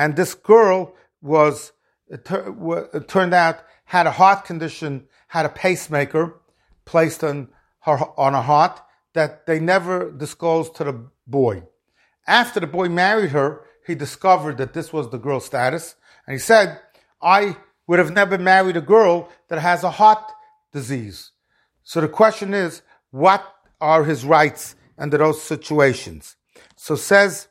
[0.00, 1.72] and this girl was,
[2.10, 6.40] uh, it, it uh, turned out, had a heart condition, had a pacemaker
[6.86, 7.48] placed on
[7.80, 8.80] her, on her heart,
[9.12, 11.62] that they never disclosed to the boy.
[12.26, 16.38] After the boy married her, he discovered that this was the girl's status, and he
[16.38, 16.80] said,
[17.20, 20.32] I would have never married a girl that has a heart
[20.72, 21.32] disease.
[21.82, 23.44] So the question is, what
[23.82, 26.36] are his rights under those situations?
[26.76, 27.48] So says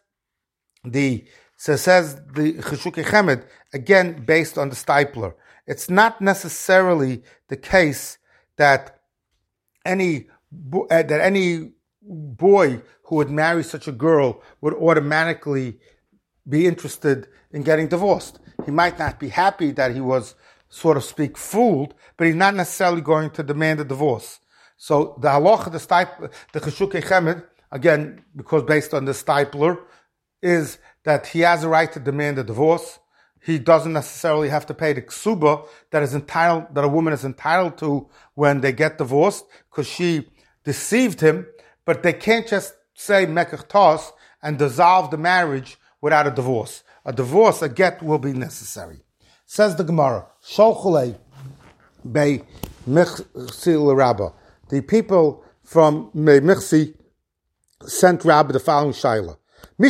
[0.84, 1.26] the
[1.60, 3.44] so says the Cheshukei Chemed,
[3.74, 5.34] again based on the Steipler.
[5.68, 8.18] It's not necessarily the case
[8.56, 9.02] that
[9.86, 10.30] any
[10.90, 15.78] uh, that any boy who would marry such a girl would automatically
[16.48, 18.40] be interested in getting divorced.
[18.66, 20.36] He might not be happy that he was,
[20.70, 24.40] sort of speak, fooled, but he's not necessarily going to demand a divorce.
[24.78, 29.78] So the halacha, the the Cheshukei Chemed, again, because based on the Steipler,
[30.42, 33.00] is that he has a right to demand a divorce.
[33.42, 37.24] He doesn't necessarily have to pay the ksuba that is entitled, that a woman is
[37.24, 40.30] entitled to when they get divorced, because she
[40.64, 41.48] deceived him,
[41.86, 44.12] but they can't just say mekach
[44.44, 46.84] and dissolve the marriage without a divorce.
[47.06, 49.02] A divorce, a get will be necessary.
[49.46, 51.18] Says the Gemara, Sholchule
[52.04, 52.42] Bei
[52.88, 54.34] Michsi Rabba.
[54.70, 56.94] The people from Michsi
[57.86, 59.38] sent Rabbi the following shaila.
[59.80, 59.90] We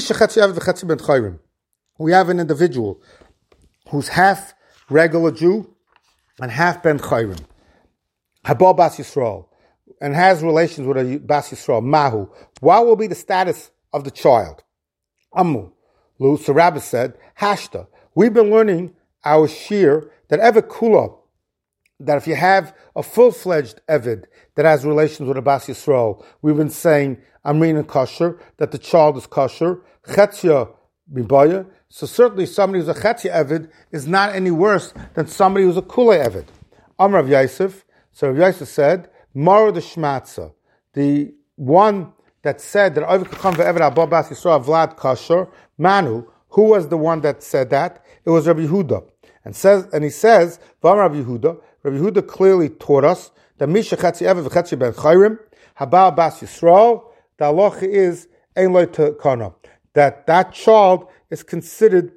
[2.12, 3.02] have an individual
[3.90, 4.54] who's half
[4.88, 5.76] regular Jew
[6.40, 7.40] and half Ben Chayrim.
[8.46, 9.48] Habal Bas Yisrael
[10.00, 14.12] and has relations with a Bas Yisrael, Mahu, what will be the status of the
[14.12, 14.64] child?
[15.34, 15.72] Amu.
[16.20, 17.88] Lu Sarabas said, Hashta.
[18.14, 18.94] We've been learning
[19.26, 21.18] our shear that ever Kula,
[22.00, 26.58] that if you have a full-fledged Evid that has relations with a Bas Yisrael, we've
[26.58, 30.70] been saying Amrin and kosher, that the child is kosher, Chetzia
[31.12, 31.66] Bibaya.
[31.90, 35.82] So certainly somebody who's a Chetzia Evid is not any worse than somebody who's a
[35.82, 36.46] Kula Evid.
[36.98, 37.86] Amr of Yosef.
[38.12, 40.54] So Rav Yosef said, Mara the Shmatza,
[40.94, 46.26] the one that said that over kacham veevyd ab ba bas yisroel Vlad Kasher, Manu,
[46.50, 48.04] who was the one that said that?
[48.26, 49.04] It was Rabbi Yehuda.
[49.46, 53.96] And says and he says, Vam Rabbi Yehuda, Rabbi Yehuda clearly taught us that Misha
[53.96, 55.40] Chatzi Ever v'Chatzi Ben Chayrim,
[55.80, 57.04] Habal Bas Yisrael,
[57.38, 59.54] the halacha is Ein Loy Kana,
[59.94, 62.12] that that child is considered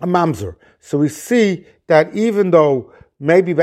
[0.00, 0.56] a mamzer.
[0.78, 3.62] So we see that even though maybe the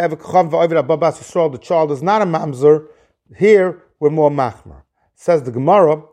[1.61, 2.87] child is not a mamzer.
[3.35, 4.83] Here we're more machmer.
[5.15, 6.03] Says the Gemara,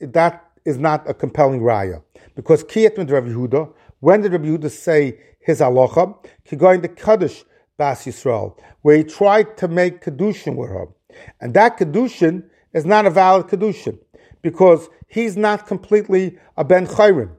[0.00, 2.02] that is not a compelling raya
[2.34, 3.72] because kiyat Rabbi Yehuda.
[4.00, 6.14] When did Rabbi Yehuda say his halacha?
[6.56, 7.44] Going to Kaddish
[7.78, 10.88] Bas Yisrael, where he tried to make kedushin with her,
[11.40, 13.98] and that kedushin is not a valid kedushin
[14.42, 17.30] because he's not completely a ben chayrim,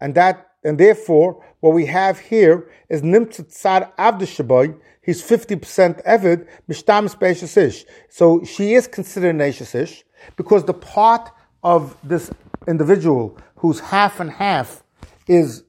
[0.00, 4.78] and that and therefore, what we have here is Nimtzat Tzar Avdishaboy.
[5.00, 7.84] He's 50% Evid, Mishtam Ish.
[8.08, 10.04] So she is considered an Ish
[10.36, 11.30] because the part
[11.62, 12.30] of this
[12.66, 14.82] individual who's half and half
[15.26, 15.64] is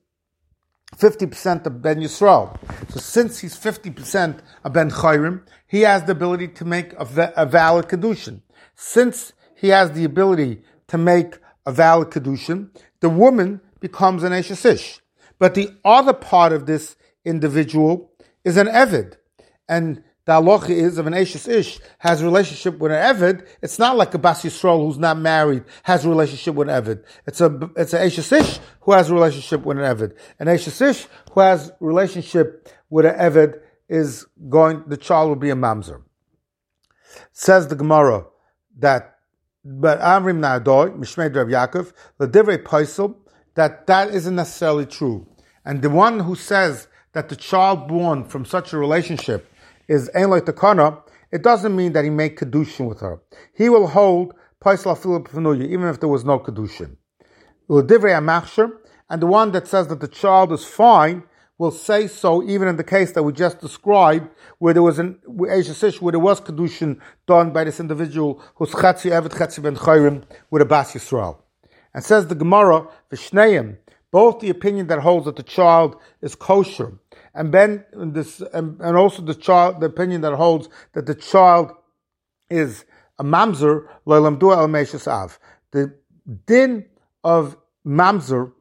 [1.00, 2.58] 50% of Ben Yisrael.
[2.92, 7.46] So since he's 50% of Ben Chayrim, he has the ability to make a, a
[7.46, 8.42] valid Kedushin.
[8.76, 12.70] Since he has the ability to make a valid kedushin,
[13.02, 15.02] the woman becomes an Ish.
[15.38, 16.96] But the other part of this
[17.26, 18.12] individual
[18.44, 19.18] is an Evid.
[19.68, 23.80] And the halacha is of an Ashes Ish has a relationship with an Evid, it's
[23.80, 27.04] not like a Bas Yisrael who's not married has a relationship with an Evid.
[27.26, 30.16] It's a it's an Ashes Ish who has a relationship with an Evid.
[30.38, 35.50] An Ashes Ish who has relationship with an Evid is going the child will be
[35.50, 36.04] a mamzer.
[37.32, 38.28] Says the Gemara
[38.78, 39.16] that
[39.66, 43.16] but Amrim Na'adoy, Mishmei Rav Yaakov, the Divrei Paisel,
[43.56, 45.28] that that isn't necessarily true.
[45.66, 49.49] And the one who says that the child born from such a relationship
[49.90, 53.20] is Ein Takana, it doesn't mean that he made Kedushin with her.
[53.54, 54.34] He will hold
[54.64, 55.28] Paisel Philip
[55.62, 56.96] even if there was no Kedushin.
[57.68, 61.24] And the one that says that the child is fine
[61.58, 64.30] will say so even in the case that we just described,
[64.60, 69.32] where there was an where there was kedushin done by this individual who's chatzi evet
[69.32, 71.38] chatzi ben chayrim with a bas yisrael,
[71.94, 73.78] and says the Gemara v'shneim
[74.12, 76.94] both the opinion that holds that the child is kosher,
[77.40, 81.72] and then this and, and also the child the opinion that holds that the child
[82.50, 82.84] is
[83.18, 85.40] a mamzer loylamdu el av.
[85.72, 85.96] The
[86.46, 86.86] din
[87.24, 87.56] of
[87.88, 88.52] mamzer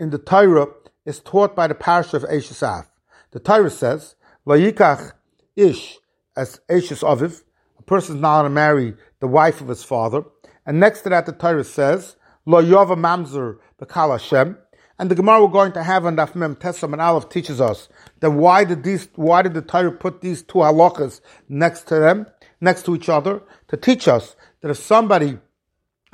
[0.00, 0.66] in the Torah
[1.04, 2.88] is taught by the parish of Eishesaf.
[3.30, 5.12] The Torah says, Layikach
[5.54, 5.98] ish
[6.36, 7.44] as Eishes Aviv,
[7.78, 10.24] a person is not to marry the wife of his father.
[10.66, 14.58] And next to that, the Torah says, Lo Yova Mamzer Bekal Hashem.
[14.98, 17.88] And the Gemara we're going to have on Daf Mem Tesam and Aleph teaches us
[18.20, 22.26] that why did these, why did the Torah put these two halachas next to them,
[22.62, 25.38] next to each other, to teach us that if somebody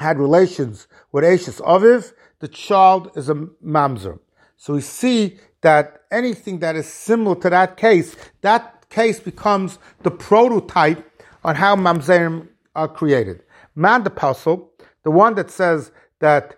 [0.00, 4.18] had relations with Ashes Aviv, the child is a mamzer.
[4.56, 10.10] So we see that anything that is similar to that case, that case becomes the
[10.10, 11.08] prototype
[11.44, 13.44] on how mamzerim are created.
[13.76, 14.72] Man the apostle,
[15.04, 16.56] the one that says that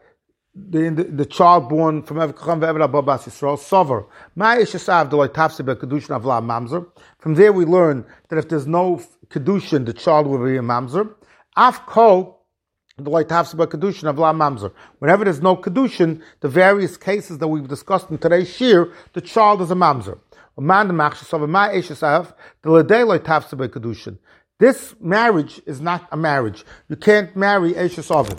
[0.55, 4.07] the, the, the child born from Evkacham ve'eved Bas Yisrael, Sover.
[7.19, 11.13] From there we learn that if there's no Kedushin, the child will be a Mamzer.
[11.57, 12.41] Af Kol,
[12.97, 14.73] the light Tafsiba Kedushin of La Mamzer.
[15.01, 19.61] Whenever there's no Kedushin, the various cases that we've discussed in today's Shir, the child
[19.61, 20.19] is a Mamzer.
[24.57, 26.65] This marriage is not a marriage.
[26.89, 28.39] You can't marry Eshes Aviv,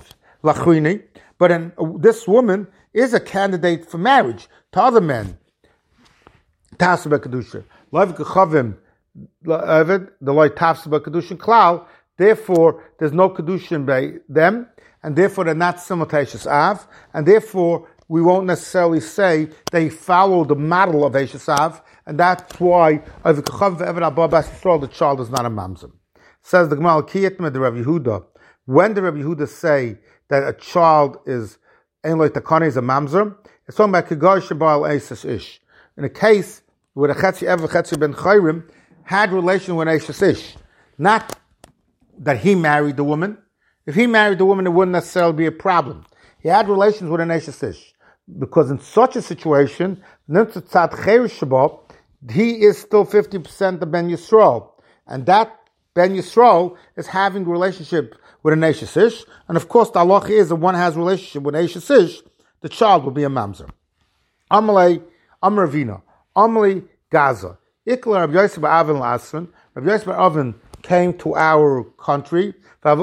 [1.38, 5.38] but this woman is a candidate for marriage to other men.
[6.78, 6.98] The
[12.18, 14.68] Therefore, there's no kedushin by them,
[15.04, 20.56] and therefore they're not simultaneous av, and therefore we won't necessarily say they follow the
[20.56, 25.92] model of Eshasav, and that's why over the child is not a mamzim.
[26.42, 28.24] Says the Gemara Kiyatma the Rabbi Yehuda.
[28.66, 29.98] When the Rabbi Yehuda say
[30.30, 31.58] that a child is
[32.04, 33.36] ein like takani is a mamzer,
[33.68, 35.62] it's talking about kigar shabal esis ish.
[35.98, 36.62] In a case
[36.94, 38.70] where the chetzi ever chetzi ben chayrim
[39.04, 40.56] had relation with esis ish,
[40.98, 41.38] not
[42.20, 43.38] that he married the woman.
[43.86, 46.06] If he married the woman, it wouldn't necessarily be a problem.
[46.40, 47.92] He had relations with an Eshesish.
[48.40, 50.42] Because in such a situation, he
[52.64, 54.72] is still 50% of Ben Yisrael.
[55.06, 55.60] And that
[55.94, 58.16] Ben Yisrael is having a relationship
[58.46, 59.26] with an Eshesish.
[59.48, 62.22] And of course, the Allah is that one has relationship with an Eshesish,
[62.62, 63.68] the child will be a Mamzer.
[64.52, 65.02] Amalei,
[65.42, 66.04] Amravina,
[66.38, 67.58] Amalei, Gaza.
[67.88, 72.96] Ikla Rabbi Yosef Avin Lasran, Rabbi Yosef Avin came to our country, there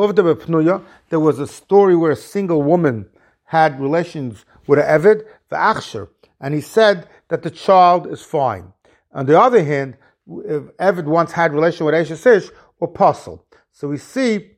[1.18, 3.08] was a story where a single woman
[3.46, 6.08] had relations with an Evid, the Achsher,
[6.40, 8.72] and he said that the child is fine.
[9.12, 9.96] On the other hand,
[10.44, 13.44] if Evid once had relation with Ish or Puzzle.
[13.72, 14.51] So we see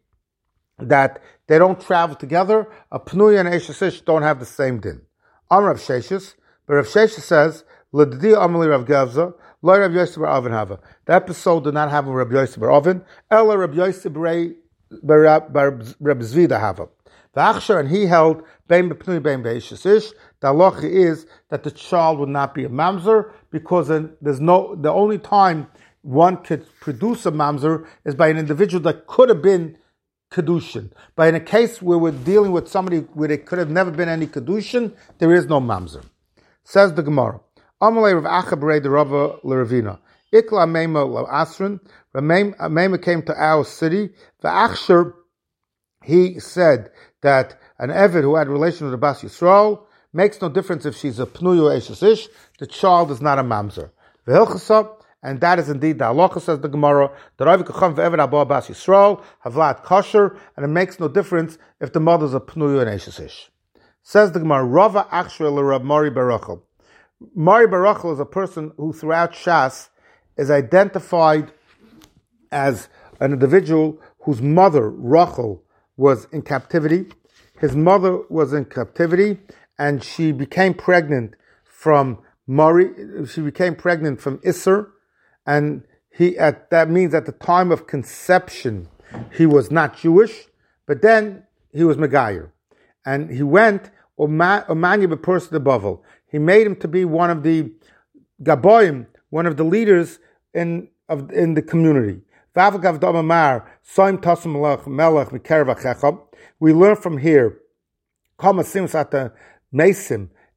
[0.79, 2.69] that they don't travel together.
[2.91, 5.03] Uh, a Pnuya and Ish don't have the same din.
[5.51, 6.35] Amr Rav Sheshis,
[6.67, 10.81] but Rav Sheshis says, L'didi Amali Rav Gevza, Lo Rav Yosef Bar Oven Hava.
[11.07, 13.05] The episode did not have a Rav Yosef Bar Oven.
[13.31, 14.39] Ella Rav Yosef Bar
[15.03, 16.89] Rab Zvida Hava.
[17.35, 20.13] The Achshar and he held Bein Bepnui Bein Beishish.
[20.41, 23.89] The halacha is that the child would not be a mamzer because
[24.21, 25.67] there's no the only time
[26.03, 29.77] one could produce a mamzer is by an individual that could have been
[30.31, 30.91] kedushin.
[31.17, 34.09] But in a case where we're dealing with somebody where there could have never been
[34.09, 36.05] any kedushin, there is no mamzer.
[36.65, 37.41] Says the Gemara.
[37.83, 39.99] Amalei Rav Acha the Rava Leravina.
[40.33, 41.81] Ikla Mema Lo Asrin.
[42.15, 44.11] Mema uh, came to our city.
[44.41, 45.13] The Achsher,
[46.03, 46.91] he said
[47.23, 51.19] that an Evid who had relations with the Bas Yisrael makes no difference if she's
[51.19, 53.91] a Pnuyo Eshesish, the child is not a Mamzer.
[55.25, 58.69] And that is indeed the halacha, says the Gemara, that Rav Kacham ve'eved abba bas
[58.69, 62.91] Yisrael, havlat kosher, and it makes no difference if the mother is a pnuyo and
[62.91, 63.49] eshesish.
[64.03, 66.61] Says the Gemara, Rava Akshra Rab Mari Barachel.
[67.35, 69.89] Mari Barachel is a person who throughout Shas
[70.37, 71.53] is identified
[72.53, 75.65] as an individual whose mother, Rachel,
[75.97, 77.07] was in captivity.
[77.61, 79.39] His mother was in captivity
[79.79, 82.91] and she became pregnant from Mari,
[83.27, 84.91] she became pregnant from Isser,
[85.47, 88.89] and he at that means at the time of conception
[89.33, 90.47] he was not Jewish,
[90.87, 92.51] but then he was Megayer.
[93.05, 96.01] And he went Omanya Bepursa de Bavel.
[96.27, 97.73] He made him to be one of the
[98.43, 100.19] Gaboim, one of the leaders
[100.53, 102.23] in of in the community.
[106.61, 107.59] We learn from here,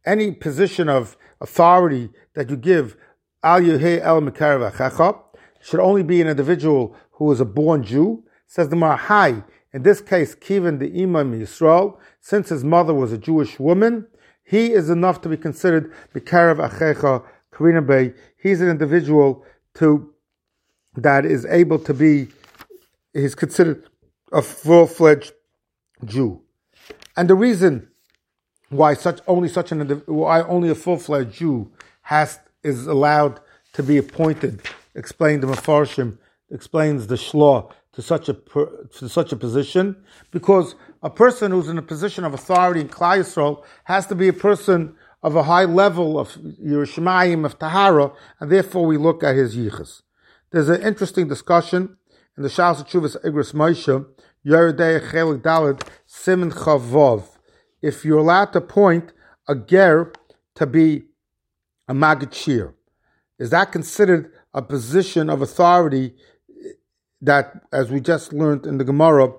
[0.05, 2.95] any position of authority that you give,
[3.47, 8.23] al el should only be an individual who is a born Jew.
[8.45, 9.43] Says the Marhai,
[9.73, 14.07] in this case, Kivan the Imam Yisrael, since his mother was a Jewish woman,
[14.43, 17.23] he is enough to be considered Bikarav Achecha
[17.53, 18.13] Karina Bey.
[18.41, 19.45] He's an individual
[19.75, 20.13] to
[20.95, 22.29] that is able to be,
[23.13, 23.83] he's considered
[24.31, 25.33] a full fledged
[26.05, 26.41] Jew.
[27.17, 27.89] And the reason
[28.69, 31.71] why such only such an why only a full fledged Jew
[32.01, 33.39] has is allowed
[33.73, 34.61] to be appointed,
[34.95, 36.17] explained the Mefarshim,
[36.49, 39.95] explains the Shlaw to such a to such a position,
[40.31, 44.27] because a person who's in a position of authority in Klal Yisrael has to be
[44.27, 49.35] a person of a high level of Yerushalayim of Tahara, and therefore we look at
[49.35, 50.03] his yichus.
[50.51, 51.97] There's an interesting discussion
[52.37, 54.05] in the Shas Chuvas Igros Moshe,
[54.45, 57.23] Yeridei Chelik Dalad, Simon Chavov.
[57.81, 59.11] If you're allowed to point
[59.47, 60.13] a ger
[60.55, 61.05] to be
[61.88, 62.73] a magachir,
[63.39, 66.15] is that considered a position of authority
[67.21, 69.33] that, as we just learned in the Gemara,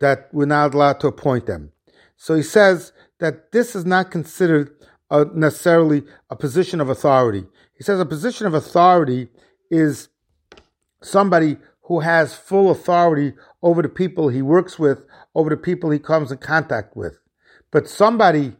[0.00, 1.72] that we're not allowed to appoint them?
[2.16, 4.70] So he says that this is not considered
[5.10, 7.46] a, necessarily a position of authority.
[7.76, 9.28] He says a position of authority
[9.70, 10.08] is
[11.02, 15.98] somebody who has full authority over the people he works with, over the people he
[15.98, 17.18] comes in contact with.
[17.70, 18.56] But somebody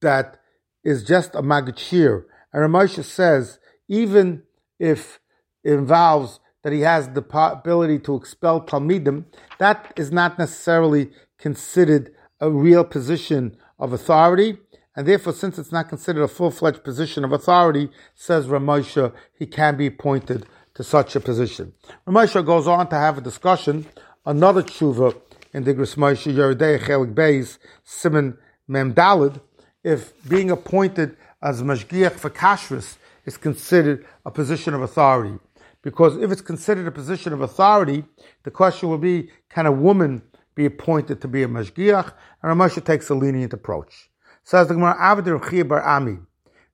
[0.00, 0.38] that
[0.84, 4.42] is just a magachir, and Ramosha says, even
[4.78, 5.20] if
[5.64, 9.24] it involves that he has the ability to expel Talmidim,
[9.58, 14.58] that is not necessarily considered a real position of authority.
[14.96, 19.76] And therefore, since it's not considered a full-fledged position of authority, says Ramosha, he can
[19.76, 21.72] be appointed to such a position.
[22.06, 23.86] Ramosha goes on to have a discussion,
[24.26, 25.16] another tshuva
[25.52, 28.36] in the Grismosha Yeridei Chelik Beis, Simon
[28.68, 29.40] Memdalid,
[29.84, 35.38] if being appointed as Mashgiach for Kashrus is considered a position of authority.
[35.82, 38.04] Because if it's considered a position of authority,
[38.42, 40.22] the question will be, can a woman
[40.54, 42.12] be appointed to be a Mashgiach?
[42.42, 44.10] And Ramosha takes a lenient approach.
[44.42, 46.18] Says the Gemara, Avdir Bar Ami,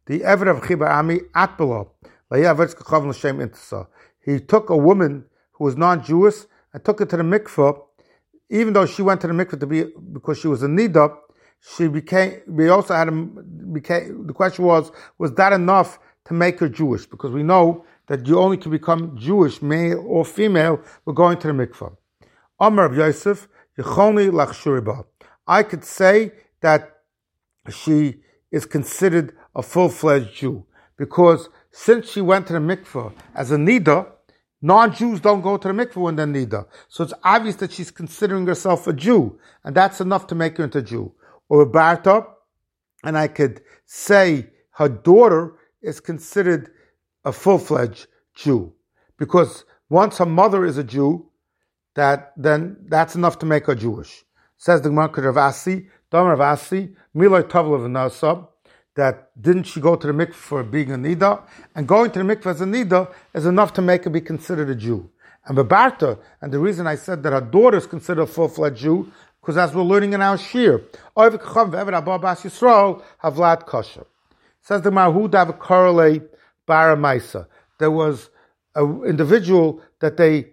[0.06, 1.86] the Eved of Chibar Ami, Atbala,
[4.24, 6.34] he took a woman who was non-Jewish
[6.72, 7.80] and took her to the mikveh.
[8.50, 11.16] Even though she went to the mikveh to be because she was a nida,
[11.76, 12.40] she became.
[12.46, 14.26] We also had a, became.
[14.26, 17.06] The question was, was that enough to make her Jewish?
[17.06, 21.46] Because we know that you only can become Jewish, male or female, by going to
[21.48, 21.96] the mikveh.
[22.60, 23.48] Amr Yosef,
[25.46, 27.00] I could say that
[27.70, 28.20] she
[28.52, 30.64] is considered a full-fledged Jew
[30.96, 34.06] because since she went to the mikveh as a nida,
[34.62, 36.66] non-Jews don't go to the mikveh when they're nida.
[36.88, 40.64] So it's obvious that she's considering herself a Jew, and that's enough to make her
[40.64, 41.12] into a Jew.
[41.49, 42.26] Or a Barta,
[43.03, 46.70] and I could say her daughter is considered
[47.24, 48.72] a full-fledged Jew.
[49.18, 51.30] Because once her mother is a Jew,
[51.95, 54.24] that then that's enough to make her Jewish.
[54.57, 58.49] Says the Gemara Ravasi, Dam Ravasi, Milay Tavla V'Nasab,
[58.97, 61.42] that didn't she go to the mikveh for being a nida,
[61.74, 64.70] and going to the mikveh as a nida is enough to make her be considered
[64.70, 65.11] a Jew.
[65.47, 69.12] And Babarta, and the reason I said that her daughter is considered a full-fledged Jew,
[69.45, 70.82] because as we're learning in our shir,
[71.14, 71.42] Havlat
[73.66, 74.07] Kosher.
[74.62, 76.26] Says the Mahudav Korale
[76.66, 77.47] Baramaisa.
[77.78, 78.30] There was
[78.74, 80.47] an individual that they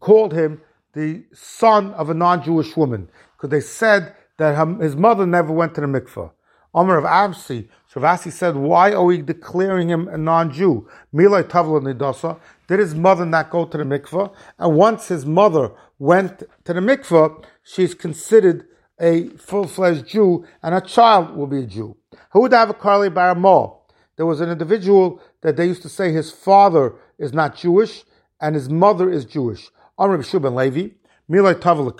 [0.00, 0.62] called him
[0.94, 5.82] the son of a non-Jewish woman, because they said that his mother never went to
[5.82, 6.30] the mikveh.
[6.72, 10.88] Omer of Avsi, Shavasi said, why are we declaring him a non-Jew?
[11.14, 12.40] Milay Tavla.
[12.68, 14.32] Did his mother not go to the mikveh?
[14.58, 18.66] And once his mother went to the mikveh, she's considered
[19.00, 21.96] a full-fledged Jew, and a child will be a Jew.
[22.32, 23.76] Who would have a Carly Baramah?
[24.16, 28.04] There was an individual that they used to say his father is not Jewish
[28.40, 29.70] and his mother is Jewish.
[29.98, 30.94] Amr Shuban Levi,
[31.30, 31.90] Milay Tavel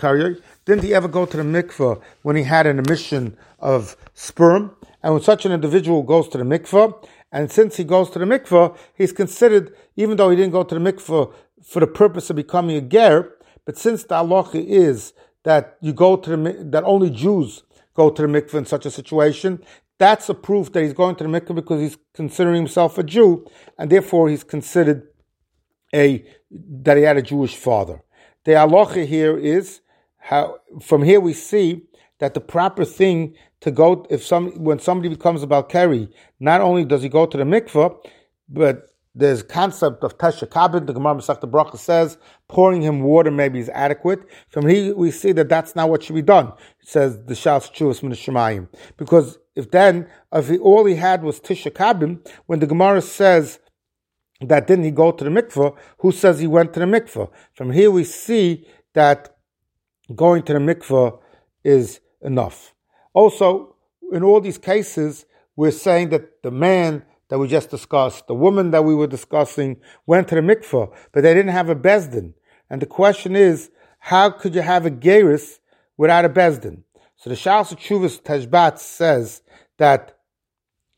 [0.64, 4.76] Didn't he ever go to the mikveh when he had an emission of sperm?
[5.02, 6.94] And when such an individual goes to the mikveh,
[7.32, 10.78] and since he goes to the mikveh, he's considered, even though he didn't go to
[10.78, 11.32] the mikveh
[11.64, 15.14] for the purpose of becoming a ger, but since the halacha is
[15.44, 16.36] that you go to the
[16.70, 17.62] that only Jews
[17.94, 19.64] go to the mikveh in such a situation,
[19.98, 23.46] that's a proof that he's going to the mikveh because he's considering himself a Jew,
[23.78, 25.08] and therefore he's considered
[25.94, 28.02] a that he had a Jewish father.
[28.44, 29.80] The halacha here is
[30.18, 31.82] how from here we see
[32.18, 36.84] that the proper thing to go if some when somebody becomes a Balkari, not only
[36.84, 37.96] does he go to the mikveh,
[38.48, 40.40] but there's concept of Tesha.
[40.86, 44.20] The Gemara Masech Bracha says pouring him water maybe is adequate.
[44.48, 46.48] From here we see that that's not what should be done.
[46.80, 48.68] It says the Shas Chuvas Min Shemayim.
[48.96, 53.60] Because if then, if he, all he had was Kabin, when the Gemara says
[54.40, 57.30] that didn't he go to the mikveh, who says he went to the mikveh?
[57.52, 59.36] From here we see that
[60.14, 61.18] going to the mikveh
[61.62, 62.74] is enough.
[63.14, 63.76] Also,
[64.12, 68.70] in all these cases, we're saying that the man that we just discussed, the woman
[68.70, 72.34] that we were discussing, went to the mikveh, but they didn't have a bezdin.
[72.68, 75.58] And the question is, how could you have a geris
[75.96, 76.82] without a bezdin?
[77.16, 79.42] So the Shas Chuvas Tashbetz says
[79.78, 80.18] that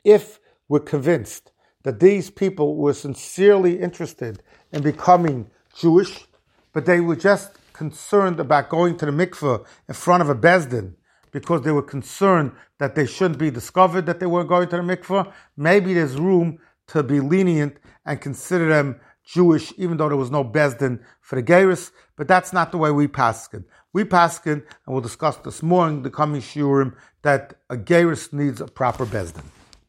[0.03, 1.51] if we're convinced
[1.83, 4.41] that these people were sincerely interested
[4.71, 6.25] in becoming Jewish,
[6.73, 10.95] but they were just concerned about going to the mikveh in front of a bezdin
[11.35, 14.81] because they were concerned that they shouldn't be discovered that they were going to the
[14.81, 15.29] mikveh.
[15.57, 17.75] Maybe there's room to be lenient
[18.05, 22.53] and consider them Jewish, even though there was no bezdin for the Geiris, but that's
[22.53, 23.65] not the way we paskin.
[23.91, 28.61] We paskin, and we'll discuss this more in the coming shiurim, that a Geiris needs
[28.61, 29.43] a proper bezdin.